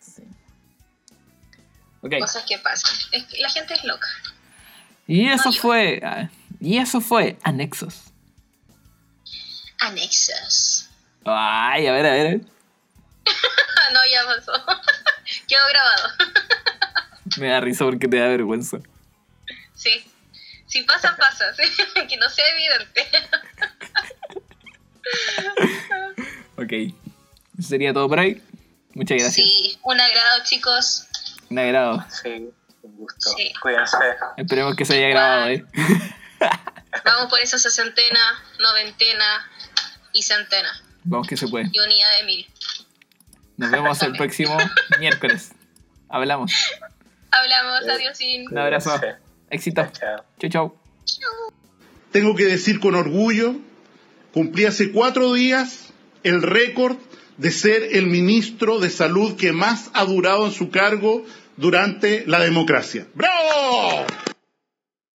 [0.00, 0.22] Sí.
[2.02, 2.96] Ok, Cosas que pasan.
[3.12, 4.06] Es que la gente es loca.
[5.06, 6.28] y eso No, fue, ah,
[6.60, 8.04] y eso fue Anexos.
[9.80, 10.88] Anexos.
[11.24, 12.40] Ay, a ver, a ver,
[13.92, 14.52] no, ya pasó.
[15.48, 16.08] Quedó grabado.
[17.38, 18.78] me da risa porque te da vergüenza.
[19.74, 20.04] Sí.
[20.66, 21.52] Si pasa, pasa.
[21.54, 21.62] ¿sí?
[22.08, 23.08] Que no sea evidente.
[26.56, 26.94] Ok,
[27.58, 28.42] eso sería todo por hoy.
[28.94, 29.34] Muchas gracias.
[29.34, 31.06] Sí, un agrado, chicos.
[31.48, 32.04] Un agrado.
[32.08, 32.50] Sí,
[32.82, 33.30] un gusto.
[33.36, 33.52] Sí.
[33.60, 33.96] Cuídense.
[34.36, 35.64] Esperemos que se haya grabado, ¿eh?
[37.04, 39.50] Vamos por esa sesentena, noventena
[40.12, 40.70] y centena.
[41.04, 41.68] Vamos que se puede.
[41.72, 42.46] Y unidad de mil.
[43.56, 44.56] Nos vemos el próximo
[45.00, 45.52] miércoles.
[46.08, 46.52] Hablamos.
[47.30, 48.20] Hablamos, adiós.
[48.20, 49.00] y- Un abrazo.
[49.50, 49.86] Éxito.
[49.92, 50.24] Chao.
[50.38, 50.76] Chau, chau.
[52.12, 53.54] Tengo que decir con orgullo,
[54.32, 55.92] cumplí hace cuatro días
[56.24, 56.96] el récord
[57.36, 61.24] de ser el ministro de salud que más ha durado en su cargo
[61.56, 63.06] durante la democracia.
[63.14, 64.04] ¡Bravo!